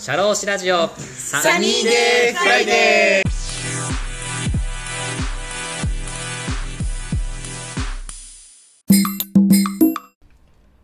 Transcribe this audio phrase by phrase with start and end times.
[0.00, 0.88] シャローシラジオ。
[0.88, 3.30] サニーデーフライデー。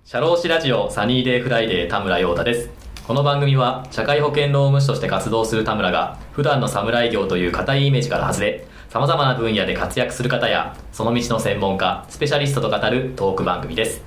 [0.04, 2.68] シャローシラジオサニーデーフライデー田村陽太です。
[3.06, 14.02] この番組は社会保険労務士として活動する田村が普段の士業という固いイメージから外れ様々な分野で活躍する方やその道の専門家スペシャリストと語るトーク番組です。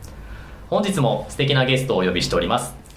[0.70, 2.89] 本日も素敵なゲストをお呼びしております。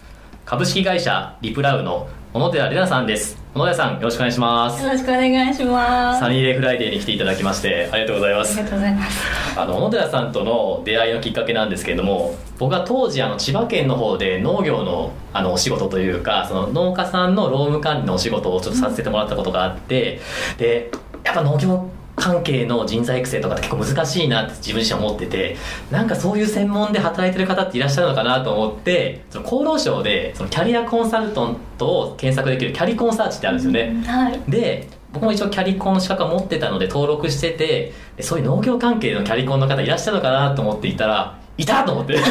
[0.44, 3.36] 株式会社リプラウの小野寺玲奈さんです。
[3.54, 4.82] 小野寺さんよろしくお願いします。
[4.82, 6.20] よろしくお願いします。
[6.20, 8.58] サニーデーフライデーに来ていただきましてありがとうございます。
[8.58, 9.60] ありがとうございます。
[9.60, 20.20] あの小野寺さんとの出会いのきっかけなんですけれども僕は当時あの千葉県の方で農業のあのお仕事というかその農家さんの労務管理のお仕事をちょっとさせてもらったことがあって
[20.58, 20.90] で
[21.22, 21.88] やっぱ農業
[22.22, 25.56] 関係の人材育成とかって結構難しいなって自分自身思ってて
[25.90, 34.40] なんかそういう専門で働いてる方っていらっしゃるのかなと思ってその厚労省でそのキャリアコンサルタントを検索できるキャリコンサーチってあるんですよね、はい。
[34.48, 42.18] で僕も一応キャリコンの資格を持ってたので登録しててでそういう農業関係のキャリコンの方いらっしゃるのかなと思っていたらいたと思って。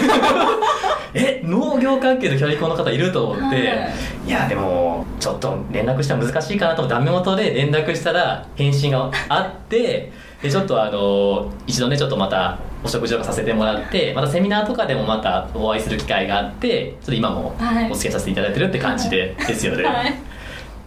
[1.14, 3.92] え農業関係のキャリコンの方いると思って、はい。
[4.28, 17.92] い、やでもちょっと連絡したら難しいかなと思ってダメ元で連絡したら返信があってでちょっとあの一度ねちょっとまたお食事とかさせてもらってまたセミナーとかでもまたお会いする機会があってちょっと今もはい。
[17.92, 20.31] お付き合いさせていただいてるって感じで、ですよね、はい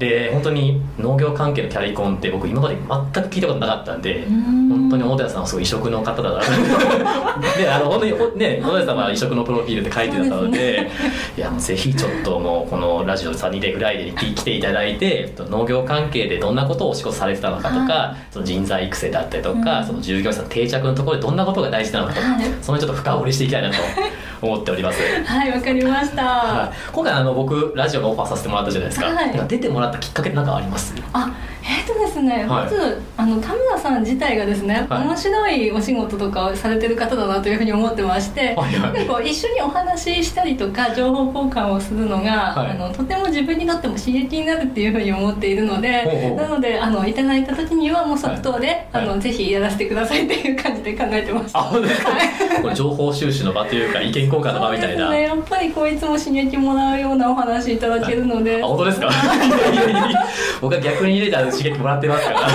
[0.04, 4.68] で本当に農業関係のキャリコンって僕今まで全く聞いたことなかったんでん。
[4.68, 6.40] 本当に小野寺さんはすごい異色の方だな。
[7.56, 10.90] であの本当におね小野寺さんは異色のプロフィールって書いてたので
[11.36, 19.86] いやもうぜひちょっともうこのラジオ「サニーデーフライデー」に来ていただいて農業関係でどんなことをお仕事されてたのかとか、その人材育成だったりとか、うん。
[19.86, 22.44] その従業員さんの定着のところでどんなことが大事なのかとか、はい。
[22.60, 23.76] そのちょっと深掘りしていきたいなと
[24.44, 25.00] 思っております。
[25.24, 29.48] はいわかりました、はい、今回あの僕ラジオのオファーさせてもらったじゃないですか,、はい。
[29.48, 30.94] 出てもらったきっかけって何かあります？
[31.12, 31.30] あ
[31.66, 32.46] えっ、とですね、はい。
[32.46, 35.06] まずあの田村さん自体がですね、はい。
[35.06, 38.92] 面白いお仕事とかをされてる方だなというふうに思ってまして、はいはい。
[38.92, 42.70] でこう一緒にお話ししたりとか情報交換をするのが、はい。
[42.72, 48.86] あのとても自分にとっても刺激になるっていうふうに思っているのでなのであのいただいた時にはもう即答で、はい。
[48.92, 52.10] あのぜひやらせてくださいっていう感じで考えてましたあ本当ですか？
[52.62, 59.10] これ情報収集の場というか意見交換の場みたいな、ねやっぱりこういつも刺激もらうようなお話いただけるので、あ本当ですか？
[60.60, 62.40] 僕は逆に入れたら刺激もらってますから。
[62.46, 62.50] あ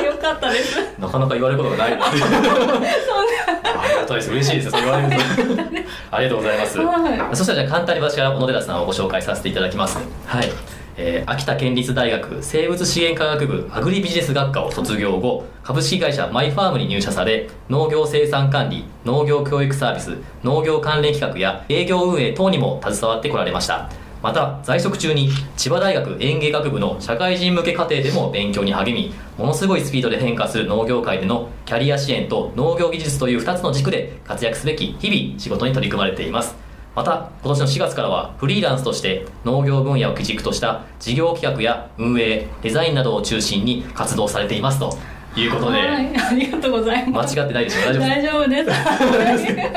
[0.00, 0.78] よかったです。
[0.98, 4.30] なかなか言われることがないありがたいです。
[4.30, 4.70] 嬉しいです。
[4.70, 5.16] 言われると。
[6.10, 6.84] ありがとうございます、は
[7.32, 9.98] いそしたらじゃあ簡単に私から小野寺さんをご紹介させていただきます。
[10.26, 10.50] はい。
[10.96, 23.88] えー秋田県立大学生物資源科学部アグリビジネス学科を卒業後株式会社マイファームに入社され農業生産管理農業教育サービス農業関連企画や営業運営等にも携わってこられました
[24.22, 36.56] また在職中に千葉大学園芸学部の社会人向け課程でも勉強に励みものすごいスピードで変化する農業界でのキャリア支援と農業技術という2つの軸で活躍すべき日々仕事に取り組まれています。
[36.96, 44.96] また今年の4月からはフリーランスとして農業分野を基軸とした事業企画や運営デザインなどを中心に活動されていますと。
[45.40, 47.38] いうことで、はい、ありがとうござい間ます。
[47.38, 47.90] 違ってないでしょ。
[47.90, 48.66] う大丈夫です。
[48.66, 49.68] 大丈夫です。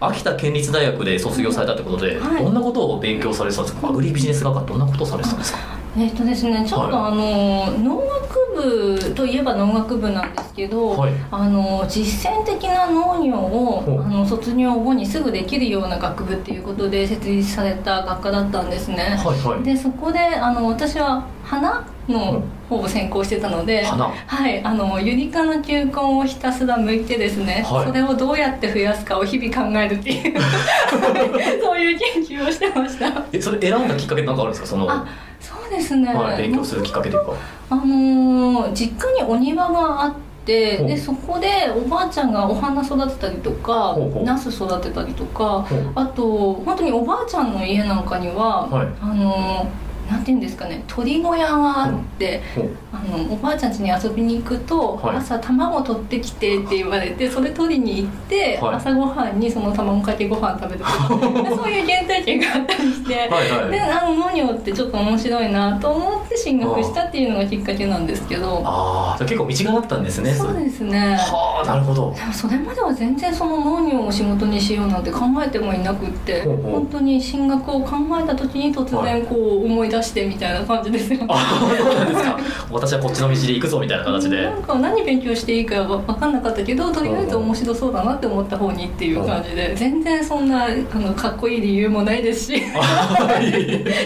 [0.00, 2.44] 秋田県立大学で卒業されたってことで、はい。
[2.44, 3.88] どんなことを勉強されてたんですか？
[3.88, 5.58] アグリビジネス学科どんなことをされてたんですか？
[5.98, 11.12] えっとですねちょっと、はあの農学部といえば農学部なんですけど、はい。
[11.30, 19.62] あの実践的な農業をあの卒業後にすぐできるような学部っていうことで設立された学科だったんですね、はいはい。
[19.62, 24.06] でそこであの私は花の方を専攻してたので、花？
[24.26, 27.86] はい、あのユリ科の球根をひたすら剥いてですね、はい。
[27.86, 30.40] それをどうやって増やすかを日々考えるっていう
[31.62, 33.12] そういう研究をしてました。
[33.32, 34.66] えそれ選んだきっかけって何かあるんですか？
[34.66, 35.06] その、あ
[35.40, 37.32] そうですね、はい、勉強するきっかけというか。
[37.70, 40.12] あのー実家にお庭があっ
[40.44, 45.64] てでそこでおばあちゃんがお花育てたりとかナス育てたりとか
[45.96, 48.86] あと本当におばあちゃんの家なんかには、はい。
[49.00, 52.42] あのーなんていうんですかね鳥小屋があって、
[52.92, 55.16] あのおばあちゃん家に遊びに行くと、はい。
[55.16, 58.74] 朝卵取ってきてって言われてそれ取りに行って、はい。
[58.76, 61.08] 朝ごはんにその卵かけご飯食べるとか
[61.42, 63.14] でそういう原体験があったりして。
[63.70, 68.62] であの農業ってちょっと面白いなと思って進学したっていうのがきっかけなんですけど。
[68.64, 71.16] ああ結構道があったんですねそうですね。
[71.16, 72.14] はあなるほど。
[72.16, 82.38] でもそれまでは全然その農業を仕事にしようなんて考えてもいなくって本当に進学を考えた時に突然こう思い出出してみたいな感じですよあそうなんですか。
[82.70, 84.44] 私はこっちの道で行くぞみたいな形で。
[84.44, 92.62] なんか何勉強していいか分かんなかったけどとりあえず面白そうだなって思った方にっていう感じで全然そんなあのかっこいい理由もないですし。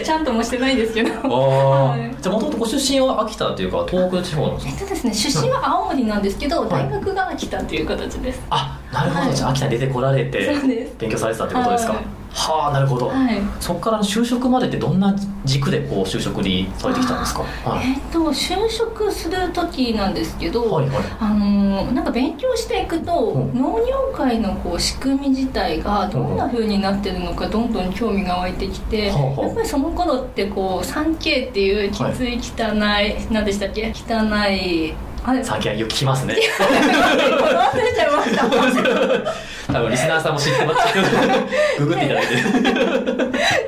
[0.03, 1.09] ちゃんともしてないですけど。
[1.09, 8.41] じゃあもともとご出身は秋田というか東北地方なんですかえっとですね出身は青森なんですけど、大学が秋田っていう形です。
[8.49, 9.35] あなるほど、はい。
[9.35, 10.55] じゃあ秋田に出てこられて
[10.99, 11.93] 勉強されてたってことですか。
[11.93, 13.41] はいはあなるほど、はい。
[13.59, 15.13] そこからの就職までってどんな
[15.43, 17.43] 軸でこう就職にされてきたんですか？
[17.65, 17.87] はい。
[17.87, 21.03] えっと就職する時なんですけど、はいはい。
[21.19, 23.59] あのーなんか勉強していくと、うん。
[23.59, 29.47] 農業界のこう仕組み自体がどんな風になってるのかどんどん興味が湧いてきて、はあはあ。
[29.47, 33.91] やっぱりその頃ってこう 3K っていうきつい汚い、何でしたっけ？
[33.93, 34.93] 汚い
[35.23, 35.43] あれ？
[35.43, 36.35] 最近はよく聞きますね。
[36.35, 39.33] 忘れちゃいました
[39.71, 41.79] 多分リスナーさんも知ってます。
[41.79, 42.35] ググっていただいて。
[42.35, 42.37] っ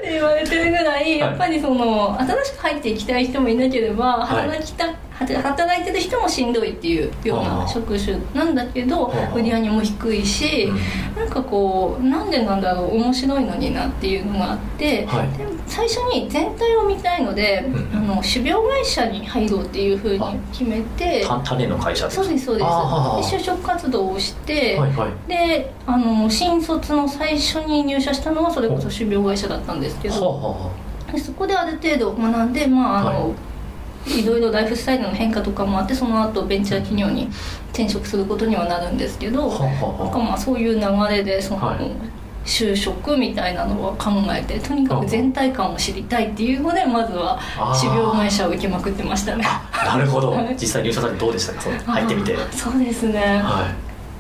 [0.02, 4.50] て言われてるぐらい、いやっぱりその新しく入っていきたい人もいなければはい。
[4.50, 4.86] 働きた、
[5.18, 10.72] 働いてる人もしんどいっていうようあなー職種なんだけど売り上げも低いし、
[11.16, 15.38] なんかこうなんでなんだろう面白いのになっていうのがあって、はい。
[15.38, 17.98] で最初に全体を見たいので、うん。
[17.98, 20.20] あの種苗会社に入ろうっていうふうに
[20.52, 23.32] 決めてた種の会社ですそうですそうです。
[23.32, 25.30] で就職活動をして、はいはい。
[25.30, 30.72] であの新卒の最初に入社したのはそれこそ種苗会社だったんですけど、
[31.12, 33.34] でそこである程度学んで、まああのい、
[34.26, 37.30] ろいろライフスタイルの変化とかもあってその後ベンチャー企業に
[37.72, 41.92] 転職することにはなるんですけど、なんかまあそういう流れでその、はい
[42.46, 47.80] 就職みたいなのは考えてとにかく全体感を知りたいっていうのでまずはあー。
[47.80, 49.46] 種苗会社を受けまくってましたね。
[49.46, 50.32] あなるほど。
[50.32, 50.54] はい。
[50.60, 51.62] 実際入社されてどうでしたか？
[51.62, 52.36] その入ってみて。
[52.52, 53.74] そうですね、は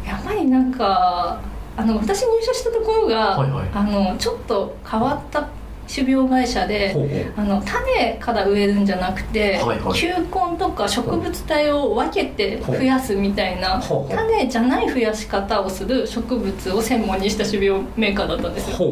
[0.08, 1.42] やっぱりなんか
[1.76, 3.70] あの私入社したところが、はいはい。
[3.74, 5.50] あのちょっと変わった
[5.94, 10.00] 種苗会社いであの種から植えるんじゃなくて、はいはい。
[10.00, 18.92] 球根とか植物体を分けて増やすみたいな種じゃない増やし方をする植物を専門にした種苗メーカーだったんですよ。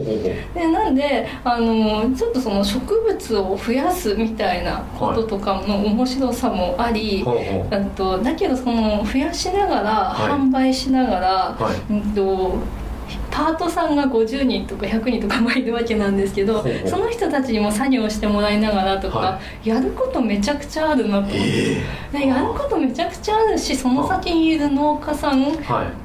[0.54, 7.76] でなんであのちょっとその植物を増やすみたいなこととかの面白さもあり、ほうほう。
[7.76, 10.32] あとだけどその増やしながら、はい。
[10.32, 11.28] 販売しながら、
[11.60, 11.94] はい。
[11.94, 12.81] うんと
[13.32, 21.82] パートさんが50人とか100人とかもいるわけなんですけどその人たちにも作業してもらいながらとか、はやることめちゃくちゃあるなと思って、
[22.14, 25.46] えでやることめちゃくちゃあるしその先にいる農家さん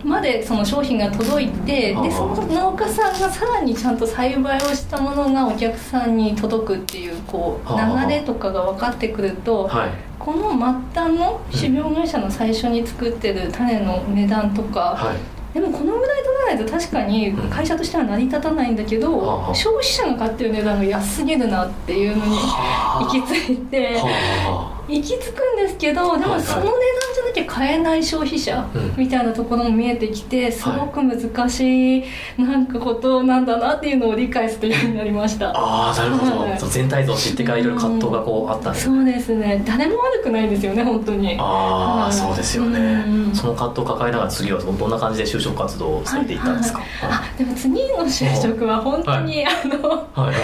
[0.05, 9.67] までその商品が届いてでその農家さんがさらにちゃんと栽培をしたものがお客さんに届くっていうこう流れとかが分かってくると。
[9.67, 9.91] はい。
[10.19, 26.39] この末端の種苗会社の最初に作ってる種の値段とか、はいでもこのぐらい取らないと確かに会社としては成り立たないんだけど、はあ消費者が買ってる値段が安すぎるなっていうのに行き着いては行き着くんですけどではいはい。
[26.39, 26.75] もその値段
[27.15, 28.95] じゃなきゃ買えない消費者うん。
[28.97, 32.05] みたいなところも見えてきてすごく難しい
[32.39, 35.51] なんかことなんだなっていうのを理解するようになりました。
[35.51, 36.59] ああなるほど、はい。
[36.71, 39.63] 全体像を知ってからいろいろ葛藤がこうあったんですねそうですね。
[39.67, 41.37] 誰も悪くないんですよね本当に。
[41.39, 42.13] ああ、はい。
[42.13, 43.35] そうですよね、うん。
[43.35, 46.89] その葛藤を抱えながら次はどんな感じで就職活動をされていったんですか、はい。
[47.11, 50.41] はいあでも次の就職は本当に、あのはいは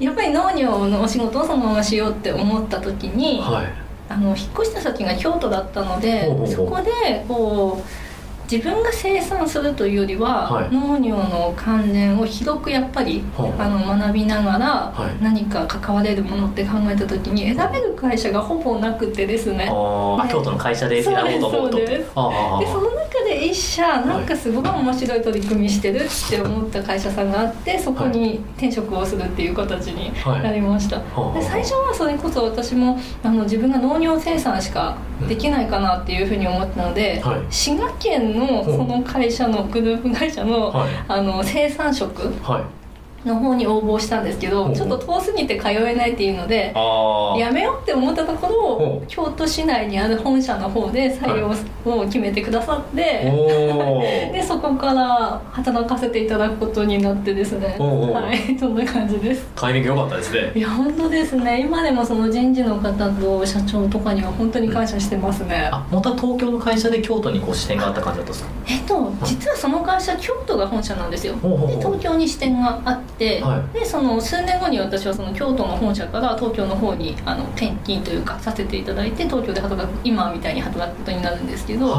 [0.00, 0.04] い。
[0.04, 8.06] やっぱり農業のお仕事をそのまましようって思った時に、はいあの引っ越した先が京都だったのでそこでこう
[8.50, 10.70] 自分が生産するというよりは、はい。
[10.70, 15.22] 農業の関連を広くやっぱりあの学びながらはい。
[15.22, 19.68] 何か関われるものって考えた時に選べる会社がほぼなくてですね。
[19.68, 21.76] あーあね京都の会社で選ぼうと思うと。
[21.78, 31.40] そうですその中で一社なんかすごい面白い取り組みしてるって思った会社さんがあってそこに転職をするっていう形になりました、はい。
[31.40, 34.96] で最初はそれこそ私もあの自分が農業生産しか
[35.28, 37.40] できないかなっていうふうに思ったので、はい。
[37.50, 40.90] 滋賀県のその会社のグループ会社の,、はい。
[41.06, 42.85] あの生産職はい
[43.26, 51.50] の方に応募したんですけどちょっと遠すぎて通えないっていうのでああやめようって思ったところ京都市内にある本社の方で採用
[51.84, 57.76] を決めてくださって、おおでそこから働かせていただくことになってですね。
[57.78, 58.58] はい。
[58.58, 59.46] そんな感じです。
[59.54, 60.52] タイミング良かったですね。
[60.54, 61.60] いや本当ですね。
[61.60, 68.50] 今でもその人事の方と社長とかには本当に感謝してますね、あ本当は東京の会社で京都にこう支店があった感じだったんですか？
[68.68, 71.34] えっと実はその会社京都が本社なんですよ。
[71.34, 73.78] で東京に支店があって、はい。
[73.78, 81.96] でその数年後に私はその京都の本社から東京の方にあの転勤というかさせていただいて東京で働く今みたいに働くことになるんですけど、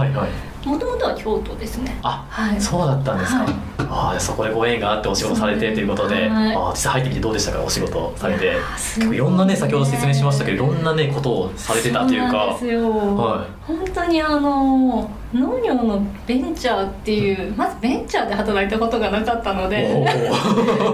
[0.65, 1.97] もともとは京都ですね。
[2.03, 2.61] あ、はい。
[2.61, 3.53] そうだったんですか、はい。
[3.89, 6.55] ああそこでご縁があってお仕事されてということで、はい。
[6.55, 8.57] ああ実際入ってみてどうでしたかお仕事されて。
[9.11, 20.29] いいろんなね先ほど説明しましたけどいろんなねことをされてたというそうなんかですよ、は本当にあの農業のベンチャーっていうまずベンチャーで働いたことがなかったのでお ベンチャー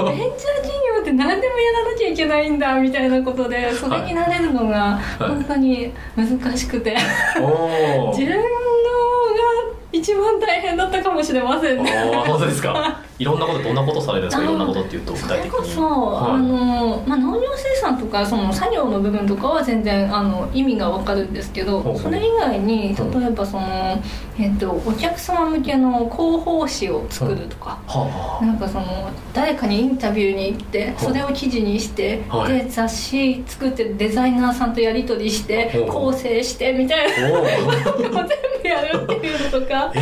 [0.07, 6.95] 企業って何でもやらなきゃいけないんだみたいなことでそれになれるのが本当に難しくて、
[7.35, 8.43] 自分のが
[9.91, 11.91] 一番大変だったかもしれませんね。
[12.25, 12.99] 本当ですか？
[13.19, 13.23] い。
[13.25, 14.43] ろんなことどんなことされるんですか？
[14.43, 15.51] いろんなことっていうと具そ体的に。
[15.51, 16.31] れこそ、はい。
[16.33, 23.03] あのまあ、農業生産とかその作業の部分とかは全然あの意味がわかるんですけどそれ以外にう。
[23.03, 23.99] ん例えばその、
[24.39, 27.79] えっと、お客様向けの広報誌を作るとか。
[27.87, 32.63] はなんかその誰かにインタビューに行ってそれを記事にして、はい。
[32.63, 37.13] で雑誌作ってデザイナーさんとやり取りして構成してみたいな。
[37.13, 37.31] 全
[38.61, 39.93] 部やるっていうのとか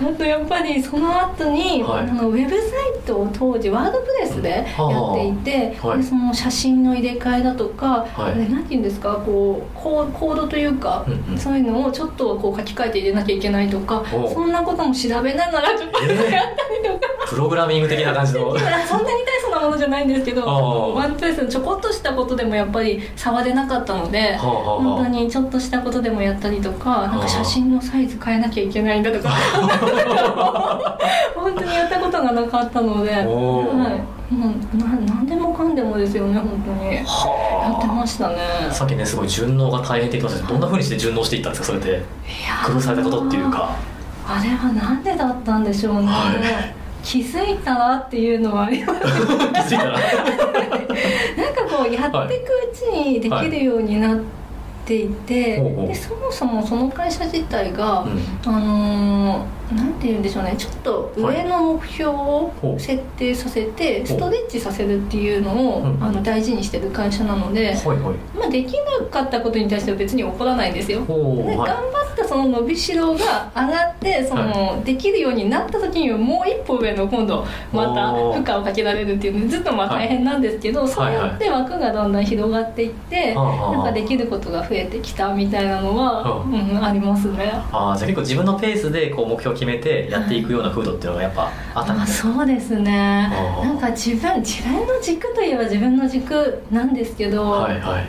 [0.00, 2.08] 本当やっぱりその後に、はい。
[2.08, 2.60] あのウェブサイ
[3.06, 5.98] トを当時ワードプレスでやっていて、はい。
[5.98, 8.34] でその写真の入れ替えだとか、はい。
[8.34, 11.38] でなんていうんですかこうコーコードというか、うんうん。
[11.38, 17.16] そういうのをちょっとこう書き換えて入れなきゃいけないとかおそんなことも調べながらちょっとえーやったりとか。
[17.28, 18.54] プログラミング的な感じの。
[18.86, 29.30] そんなに大層なものじゃないんですけどワンプレスのちょこっとしたことでもやっぱり触れなかったので本当にちょっとしたことでもやったりとかなんか写真のサイズ変えなきゃいけないんだとか
[31.34, 36.96] 本当にやったことがなかったので、はい、何でもかんでもですよね本当に。
[36.96, 37.08] やって
[37.86, 38.36] はましたね。
[38.68, 42.00] あさっきねすごい順応が大変って言ってましたけどどんなふうにして順応していったんですかそれでいや
[42.66, 43.76] 工夫されたことっていうか。
[44.28, 46.74] あれはなんでだったんでしょうね、はい。
[47.04, 49.92] 気づいたらっていうのはあります 気づいたら。
[49.92, 50.08] なんか
[51.70, 54.18] こうやっていくうちにできるようになっ
[54.84, 55.86] ていて、ほうほう。
[55.86, 58.52] でそもそもその会社自体が、うん。
[58.52, 60.54] あのーなんて言うんでしょうね。
[60.56, 65.86] ちょっと上の目標を設定させて、ストレッチさせるっていうのを、う。
[65.88, 66.02] ん。
[66.02, 68.38] あの大事にしてる会社なので、はいはい。
[68.38, 71.00] まあ、できなかったことに対しては別に怒らないんですよ。
[71.00, 87.50] で頑張ったその伸びしろが上がってその、できるようになった時にはもう一歩上の今度また負荷をかけられるっていうのでずっとまあはい大変なんですけど、そうやって枠がだんだん広がっていって、なんかできることが増えてきたみたいなのは、はうん、ありますね。
[87.72, 93.28] ああじゃあ結構自分のペースでこう目標を決めてやっていくような風土っていうのがやっぱあったんあそうですね。
[93.62, 98.04] なんか自分自分の軸といえば自分の軸なんですけど、はいはい。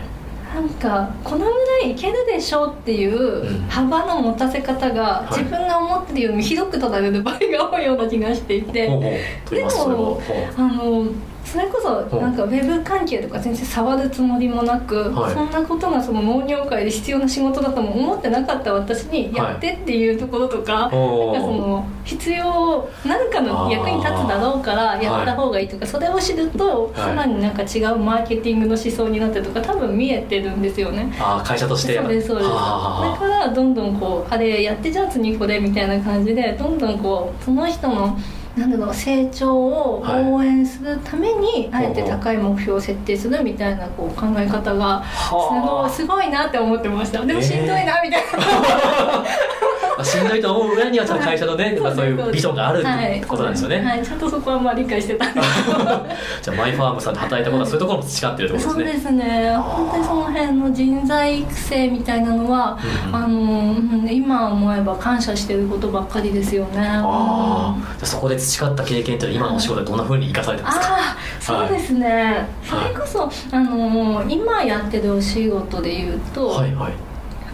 [0.54, 1.46] なんかこのぐ
[1.82, 3.68] らいいけるでしょうっていううん。
[3.68, 5.36] 幅の持たせ方がい。
[5.36, 10.22] 自分が思ってるよりも広く取られる場合が多いような気がしていて、でも
[10.58, 11.08] あの
[11.48, 15.34] それこそなんかウェブ関係とか全然触るつもりもなく、はい。
[15.34, 21.34] そんなことがその農業界で必要な仕事だとも思ってなかった私にやってっていうところとか、おー。
[21.34, 27.08] なんかその必要何かの役に立つだろうからやった方がいいとか、それを知るとはい。
[27.08, 31.14] さらになんか違うマーケティングの思想になってるとか多分見えてるんですよね。
[31.20, 31.98] ああ会社として。
[31.98, 32.50] そうですそうです。
[32.50, 38.18] だはあからどんどんこうあれやってじゃあ次これみたいな感じでどんどんこうその人の
[38.58, 47.24] なんだろう成長を応援するために、あえて高い目標を設定するみたいなこう考え方がすごすごいなって思ってました。
[47.24, 49.24] でもしんどいなみたいな、
[49.98, 55.48] まあしんどいと思う裏にはちゃんと会社のね、まあそういうビジョンがあるってことなんですよね、はい、ちゃんとそこはまあ理解してたんです
[56.44, 58.94] じゃあマイファームさんで働いたことはそういうところも培ってるってことそうですね。
[58.94, 59.56] ですね。
[59.58, 62.78] 本当にその辺の人材育成みたいなのは、
[63.12, 66.80] あのうん今思えば感謝してることばっかりですよね。
[66.80, 70.86] あうんあじゃあそこで培った経験っていうのは今のお仕事でどんなふうに生かされてますか？
[70.86, 76.94] ああそうですね、それこそ、あの今やってるお仕事でいうと,、はいはい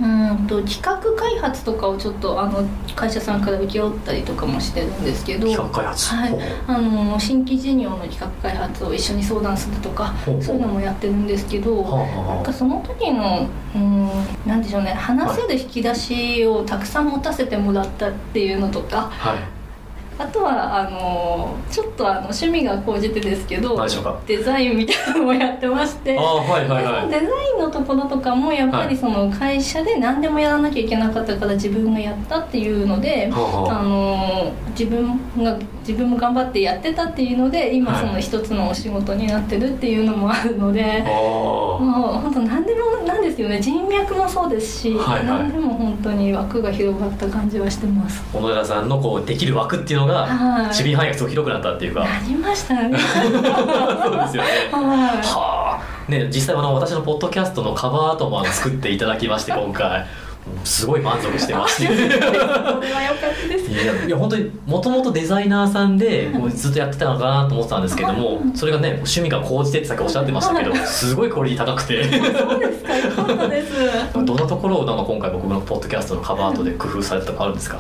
[0.02, 6.16] うんと企画開発とかをちょっとあの会社さんから請け負ったりとかもしてるんですけど企画開発？
[6.16, 6.38] はい。
[6.68, 14.10] あの新規事業の企画開発を一緒に相談するとかそういうのもやってるんですけど、なんかその時のうん
[14.46, 19.38] なんでしょうね話せる引き出しをたくさん持たせてもらったっていうのとかあはい
[20.18, 23.78] あとはあのちょっとあの趣味が高じてですけど
[24.28, 27.10] デザインみたいなのもやってましてああはいはいはい。
[27.10, 27.28] デザイ
[27.58, 28.90] ンのところとかもやっぱはい。
[28.90, 33.80] りその会社で何でもやらなきゃいけなかったから自分がやったっていうので、はあはあ。
[33.80, 38.02] あの自分が自分も頑張ってやってたっていうので今はい。
[38.02, 41.04] その一つのお仕事になってるっていうのもあるので。
[41.06, 43.60] あもう本当何でもなんですよね。
[43.62, 45.26] 人脈もそうですし、はいはい。
[45.26, 48.24] 何でも本当に枠が広がった感じはしてます。
[48.34, 50.66] 小野寺さんのこうできる枠っていうのがはい。
[50.66, 52.02] 守備範囲がすごく広くなったっていうか。
[52.02, 52.98] なりましたね。
[52.98, 54.50] そうですよね。
[54.72, 56.12] ははあ。
[56.12, 60.06] ね実際あの私のポッドキャストのカバーアートも作っていただきまして今回
[60.64, 63.72] すごい満足してましてそれは良かったです
[64.08, 72.04] いや本当にもともとデザイナーさんでずっとやってたのかなと思ってたんですけどもそれがね趣味が高じてってさっきおっしゃってましたけどすごいクオリティ高くて。
[72.04, 72.10] そ
[72.56, 72.96] うですか。
[72.98, 73.74] 良かったです。
[74.14, 77.78] どんなところをなんか今回僕のポッドキャストのカバーアートで工夫されたとかあるんですか？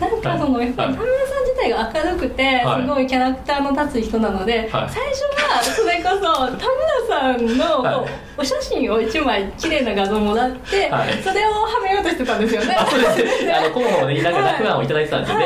[0.00, 2.82] なんかそのやっぱり田村さんが明るくてはい。
[2.82, 4.68] すごいキャラクターの立つ人なので、はい。
[4.70, 6.66] 最初はそれこそ田村
[7.08, 8.06] さんの
[8.36, 11.22] お写真を1枚綺麗な画像もらって、はい。
[11.22, 12.74] それをはめようとしてたんですよね。
[12.78, 13.44] あそうです。
[13.44, 15.44] ねあの候補でなんか落案をいただいてたんですよね。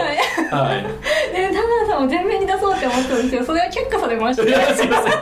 [0.50, 0.82] はい。
[1.32, 5.12] で田村さんを前面に出そうって思ったんですけどそれは却下されましたいやすいません。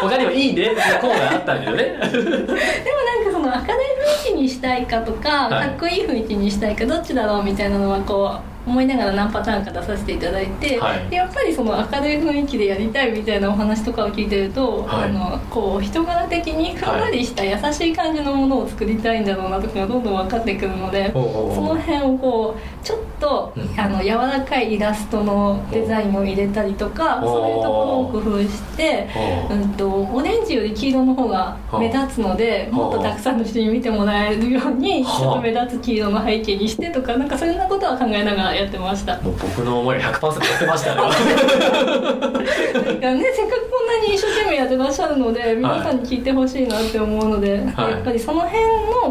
[0.00, 1.84] 他にもいいねコーナーあったんですよね。
[1.84, 3.97] でもなんかその明るい
[4.34, 5.68] にしたいかとか、はい。
[5.70, 11.08] かっこいい雰囲気にしたいかどっちだろうみたいなのはこう思いながら何パターンか出させていただいて、はい。
[11.08, 15.08] でやっぱりその明るい雰囲気でやりたいみたいなお話とかを聞いてると、はい。
[15.10, 21.10] あのこう人柄的にふんわりした優しい感じのものを作りたいんだろうなとかがどんどん分かってくるので。
[21.12, 21.18] そ
[21.62, 23.80] の辺をこうちょっと、うん。
[23.80, 29.08] あの柔らかいイラストのデザインを入れたりとかそういうところを工夫して
[29.50, 29.54] う。
[29.54, 35.26] ん、とオレンジより黄色の方が目立つのではあもっとたくさんの人に見てもらえるようにちはあ。
[35.28, 39.18] ょっと目立つ黄色の背景にしてとかなんかそんなことは考えながらやってました。
[39.20, 41.00] もう僕の思いが100%やってましたね。
[41.00, 41.18] なんか
[43.14, 47.92] ねせっかくこんなに一生懸命やってらっしゃるので皆さんに聞いてほしいなって思うので、はい。
[47.92, 48.66] やっぱりその辺の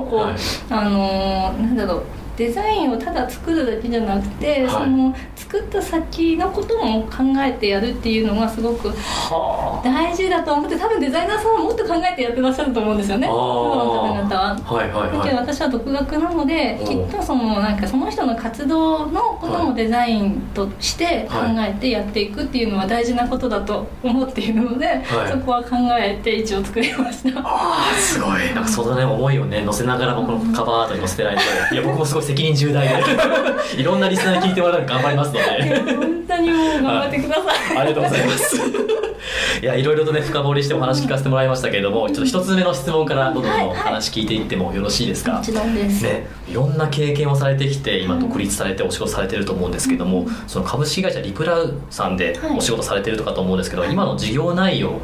[0.09, 0.35] こう、はい。
[0.69, 2.03] あのーなんだろう
[2.37, 4.69] デザインをただ作るだけじゃなくて、はい。
[4.69, 13.27] その作った先のことも考えてやるっていうのがすごくは大事だと思って多分デザイナーさんはもっと考えてやってらっしゃると思うんですよね。
[13.27, 14.57] あプロの方々は。
[14.65, 15.11] あはいはい。
[15.17, 25.31] だけどはい私は独学なのできっとそのなんかその人の活動のことはいもデザインとして考えてやっていくっていうのは大事なことだと思っているので、はい。
[25.31, 27.39] そこは考えて一応作りました。
[27.39, 28.53] ああすごい。
[28.53, 29.63] なんかそのね思いをね。
[29.63, 32.93] 乗せながらもこのカバーアートに載せてないといや僕もすごい責任重大で。
[33.77, 35.79] いろんなリスナーに聞いてもらうの頑張りますので。
[35.95, 37.77] 本当にもう頑張ってください。
[37.77, 38.61] ありがとうございます。
[39.61, 46.03] いやいろいろとね深掘りしてお話聞かせてもらいましたけれどもちょっと一つ目の質問からどんどん話聞いていってもよろしいですか、もちろんです。
[46.03, 54.99] ね、いろんな経験をされてきて今独立されてお仕事されてると思うんですけども、その株式会社リプラウさんではいお仕事されてるとかと思うんですけど、今の事業内容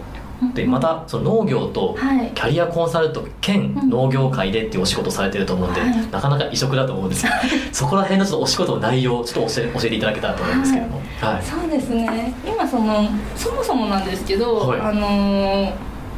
[0.54, 2.32] でまたその農業とはい。
[2.34, 6.08] キャリアコンサルト兼うん農業界でっていうお仕事されてると思うんで、はい。
[6.12, 7.36] なかなか異色だと思うんですけど
[7.72, 11.44] そこら辺のちょっとお仕事の内容をちょっと教え教えていただけたらと思うんですけども、はい。
[11.44, 12.34] そうですね。
[12.46, 14.80] 今そのそもそもなんですけど、はい。
[14.82, 15.72] あのー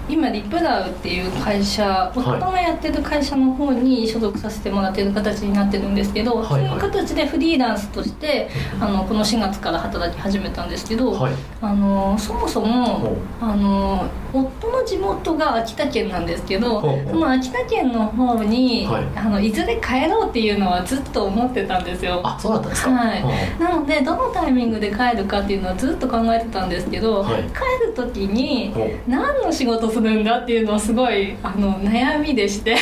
[0.07, 11.33] 今リプラウっていう会社夫がやってる会社の方に所属させてもらってる形になってるんですけど、はいそういう形でフリーランスとしてあのこの4月から働き始めたんですけど、はい。
[11.61, 13.17] あのそもそほもう。
[13.41, 19.05] あの夫の地元が秋田県なんですけどその秋田県の方に、はい。
[19.15, 22.21] あのいずれ帰ろうっていうのはずっと思ってたんですよ。
[22.23, 22.91] あそうだったんですか？
[22.91, 23.21] はい。
[23.21, 27.43] うんなのでどのタイミングで帰るかっていうのはずっと考えてたんですけど、はい。
[27.43, 28.73] 帰る時に
[29.07, 32.75] 何の仕事するんだっていうのはすごいあの悩みでして。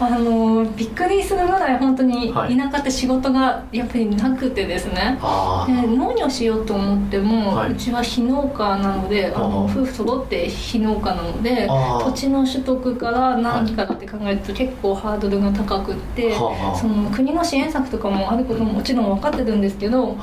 [0.00, 2.56] あのびっくりするぐらい本当にはい。
[2.56, 7.72] 田舎って仕事がやっぱりなくてですね、あで農業しようと思っても、はい。
[7.72, 16.52] うちは非農家なのであの夫婦揃って非農家なので土地の取得から何からって考えると結構ハードルが高くって、そ
[16.88, 20.16] の国の支援策とかもあることももちろん分かってるんですけど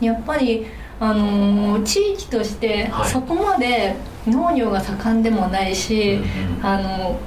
[0.00, 0.66] やっぱり、
[0.98, 3.10] あのー地域としてはい。
[3.10, 3.96] そこまで
[4.26, 6.66] 農業が盛んでもないし、うんうん。
[6.66, 7.18] あの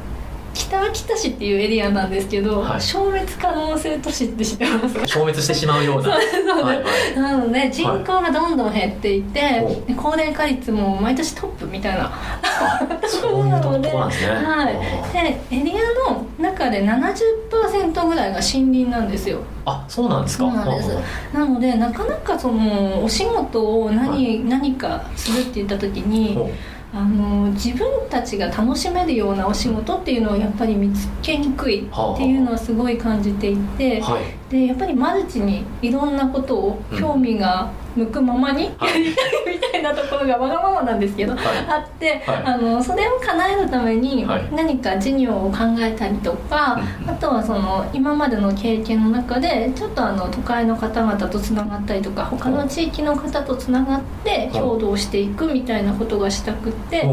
[0.54, 2.82] 北秋田市っていうエリアなんですけど、はい。
[2.82, 5.00] 消滅可能性都市って知ってます？
[5.08, 6.10] 消滅してしまうような。
[6.14, 6.22] は
[6.74, 7.16] いはい。
[7.16, 9.88] なので人口がどんどん減っていて、ほう。
[9.88, 12.12] で高齢化率も毎年トップみたいな。
[12.44, 13.96] あそうなんですね。
[14.46, 19.40] はい、でエリアの中で70%ぐらいが森林なんですよ。
[19.66, 20.44] あそうなんですか。
[20.44, 20.98] そうなんです。
[21.34, 26.38] なのでなかなかそのお仕事を何,、何かするって言った時に
[26.96, 34.43] あの自分たちが楽しめるようなお仕事っていうのをやっぱり見つけにくいっていうのはすごい感じていて、はい。
[34.54, 39.04] でやっぱりマルチにいろんなことを興味が向くままにやはい。
[39.04, 41.42] りたい みたいなところがわがままなんですけど、はい。
[41.68, 42.44] あって、はい。
[42.46, 44.48] あのそれを叶えるためにはい。
[44.56, 47.10] 何か事業を考えたりとか、うん。
[47.10, 54.50] あとはその今までの経験の中でちょっとあの都会の方々とつながったりとか他の地域の方とつながってはい。
[54.50, 57.04] 共同していくみたいなことがしたくって。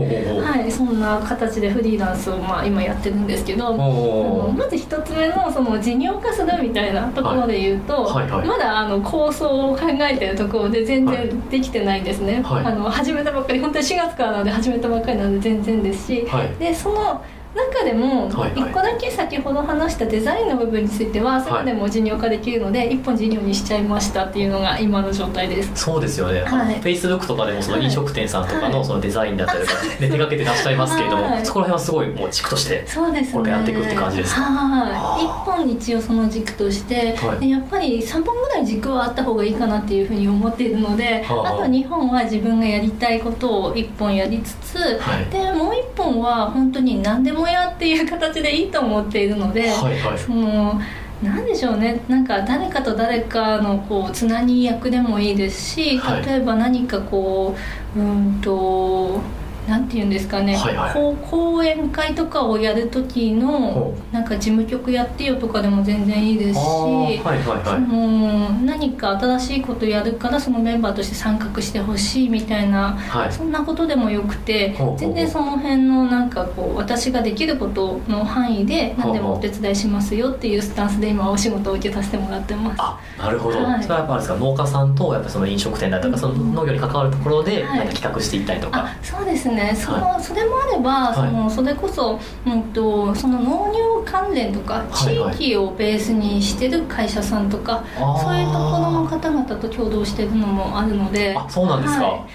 [0.42, 8.40] はい、そんな形でフリーランスをまあ今やってるんですけど、あのまず一つ目のその事業化するみたいなところで言うと、はいはい。
[8.40, 12.64] はいまだあの構想を考えてるところで全はい然できてないんですね、はい。
[12.64, 16.55] あの始めたばっかり本当に4月からなので始めたばっかりなので全然ですし、はい。
[16.57, 17.23] でその
[17.54, 18.70] 中でもはいはい。
[18.70, 25.70] 1個だけ先ほど話したデザインの部分についてはそれでも事業化できるので1本事業にしちゃいましたっていうのが今の状態です。
[25.74, 26.74] そうですよね、はい。
[26.80, 28.72] フェイスブックとかでもその飲食店さんとかはい。
[28.72, 31.46] のそのデザインだったりとか、ね、手掛けて出しちゃいますけれども、はい。
[31.46, 33.32] そこら辺はすごいもう軸としてそうですね。
[33.32, 34.42] これからやっていくって感じですか？
[34.42, 37.40] はい1本一応その軸として、はい。
[37.40, 41.54] でやっぱり3本ぐらい軸はあった方がいいかなっていうふうに思っているので、はあ。
[41.54, 45.24] あと2本は自分がやりたいことを1本やりつつ、はい。
[45.26, 50.18] でもう1本は本当に何でもやっていう形でいいと思っているので、はいはい。
[50.18, 50.81] その
[51.22, 52.00] なんでしょうね。
[52.09, 56.26] なんか誰かと誰かのこうつなぎ役でもいいですしはい。
[56.26, 57.55] 例えば何かこ
[57.96, 59.20] ううんと
[59.68, 60.94] なんて言うんですかね、はいはい。
[60.94, 67.81] こう講演会とかをやる時のほなんか事務局やってよとかでも全然いいですし、はいはいそはい。
[67.81, 73.33] の何か新しいことやるからそのメンバーとして参画してほしいみたいなはい。
[73.33, 82.77] そんなことでもよくて全然その辺のなんかこう私ができることの範囲で何でもお手伝いしますよっていうスタンスで今お仕事を受けさせてもらってます。
[82.79, 83.83] あなるほど、はい。
[83.83, 87.79] それはやっぱですか農家さんとやっぱその飲食店だとかその農業に関わるところではい。
[87.81, 91.14] なんか企画していったりとか、あそうですねそ,、はそれもあれば、い。
[91.14, 95.36] そのそれこそ、うん、とその農業関連とかはいはい。
[95.36, 98.22] 地域をベースにしてる会社さんとか、あー。
[98.22, 101.34] そういうところの方々と共同してるのもあるので。
[101.36, 102.26] あそうなんですか、は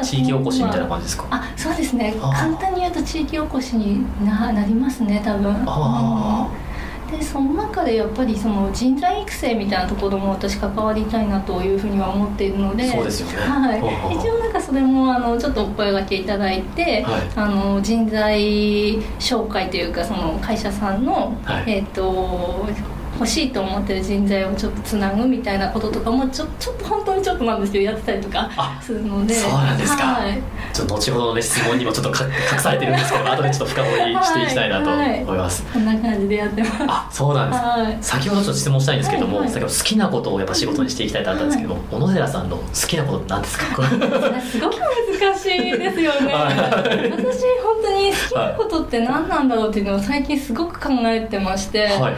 [0.00, 0.04] い。
[0.04, 1.26] 地域おこしみたいなじ感じですか？
[1.30, 2.14] あそうですね。
[2.20, 5.54] 簡単に言うと地域おこしにななりますね多分。
[5.66, 6.63] あうん
[7.10, 13.36] でその中でやっぱりその人材育成みたいなところも私関わりたいなというふうには思っているのでそうですよね。
[13.36, 14.16] はい。
[14.16, 17.30] 一応なんかそれもあのちょっとお声掛けいただいて、はい。
[17.36, 21.64] あの人材紹介というかその会社さんの、はい。
[21.66, 22.66] えっ、と
[23.14, 29.34] 欲しいと思ってる人材をちょっとつなぐみたいなこととかもちょちょっと本当にちょっとなんですけどやってたりとかあするので。
[29.34, 30.02] そうなんですか。
[30.04, 30.38] はい。
[30.72, 36.76] ちょっと後ほどの、ね、質問にもちょっとか隠されてるんですけど後でちょっと深掘りしていきたいなと思います、こんな感じでやってます。
[36.80, 37.98] あそうなんです、はい。
[38.00, 39.52] 先ほどちょっと質問したいんですけども、はいはい。
[39.52, 43.64] 先ほど好きなことをやっぱ仕事にしていきたいとあったんですけども、小野寺さんの好きなことって何ですか？
[43.64, 44.76] すごく
[45.20, 46.32] 難しいですよね。
[46.32, 47.10] はい。
[47.10, 52.00] 私本当に好きなことって何なんだろうっていうのを最近すごく考えてまして、はい。
[52.00, 52.14] はい。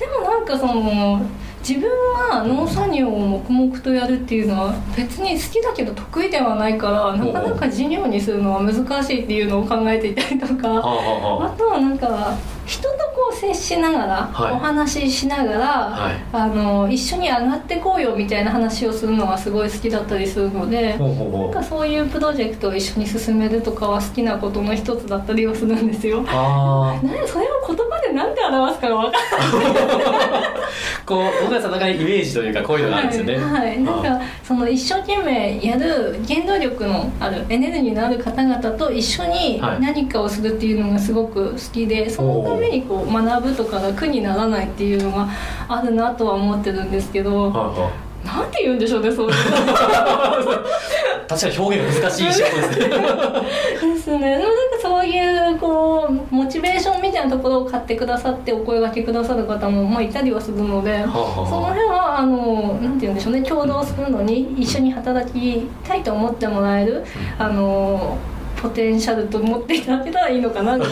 [0.00, 1.20] でもなんかその
[1.66, 1.90] 自分
[2.30, 12.36] が農作業を黙々とやるっていうのは別に好きだけど得意ではないからなかなか事業にするのは難しいっていうのを考えていたりとかはあとはなんか
[12.70, 14.52] 人とこう接しながら、はい。
[14.52, 16.24] お話ししながら、はい。
[16.32, 26.24] あの一緒に上がってこうよみたいな話をするのがすごい好きだったりするのでなんかそういうプロジェクトを一緒に進めるとかは好きなことの一つだったりはするんですよ。
[27.26, 29.18] それを言葉で何て表すかが分か
[31.06, 33.36] こう小野寺さんの中にイメージというかこういうのがあるんですよね。
[33.36, 33.80] はい、はい。
[33.80, 39.80] なんあかその一生懸命やる原動力のあるエネルギーのある方々と一緒にはい。
[39.80, 45.28] 何かをするっていうのがすごく好きで、そのためにこう学ぶとかが苦にならないっていうのが
[45.68, 48.10] あるなとは思ってるんですけど、はいはい。
[48.26, 49.34] なんて言うんでしょうねそういう
[51.26, 52.88] 確かに表現が難しい仕事ですね。
[52.88, 53.00] の
[53.94, 54.38] ですね
[55.00, 60.92] そういうこうモチベーションみたいなところを買ってくださってお声掛けくださる方も、まあ、いたりはするので。
[60.98, 61.08] はあ
[61.48, 67.02] そのは辺はあのなんて言うんでしょうね共同するのに一緒に働きたいと思ってもらえる、
[67.38, 68.18] あの
[68.60, 70.90] ポテンシャルと思っていただけたらいいのかななる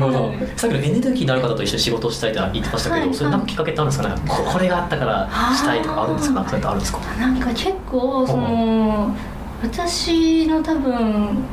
[0.00, 0.38] ほど、はい。
[0.56, 3.14] さっきのエネルギーのある方と一緒に仕事をしたいって言ってましたけど、はい。
[3.14, 4.08] それなんかきっかけってあるんですか？
[4.08, 6.42] ねここれがあったからしたいとかあるんですか？
[6.46, 7.00] それってあるんですか？
[7.18, 9.14] なんか結構その
[9.62, 11.44] 私の多分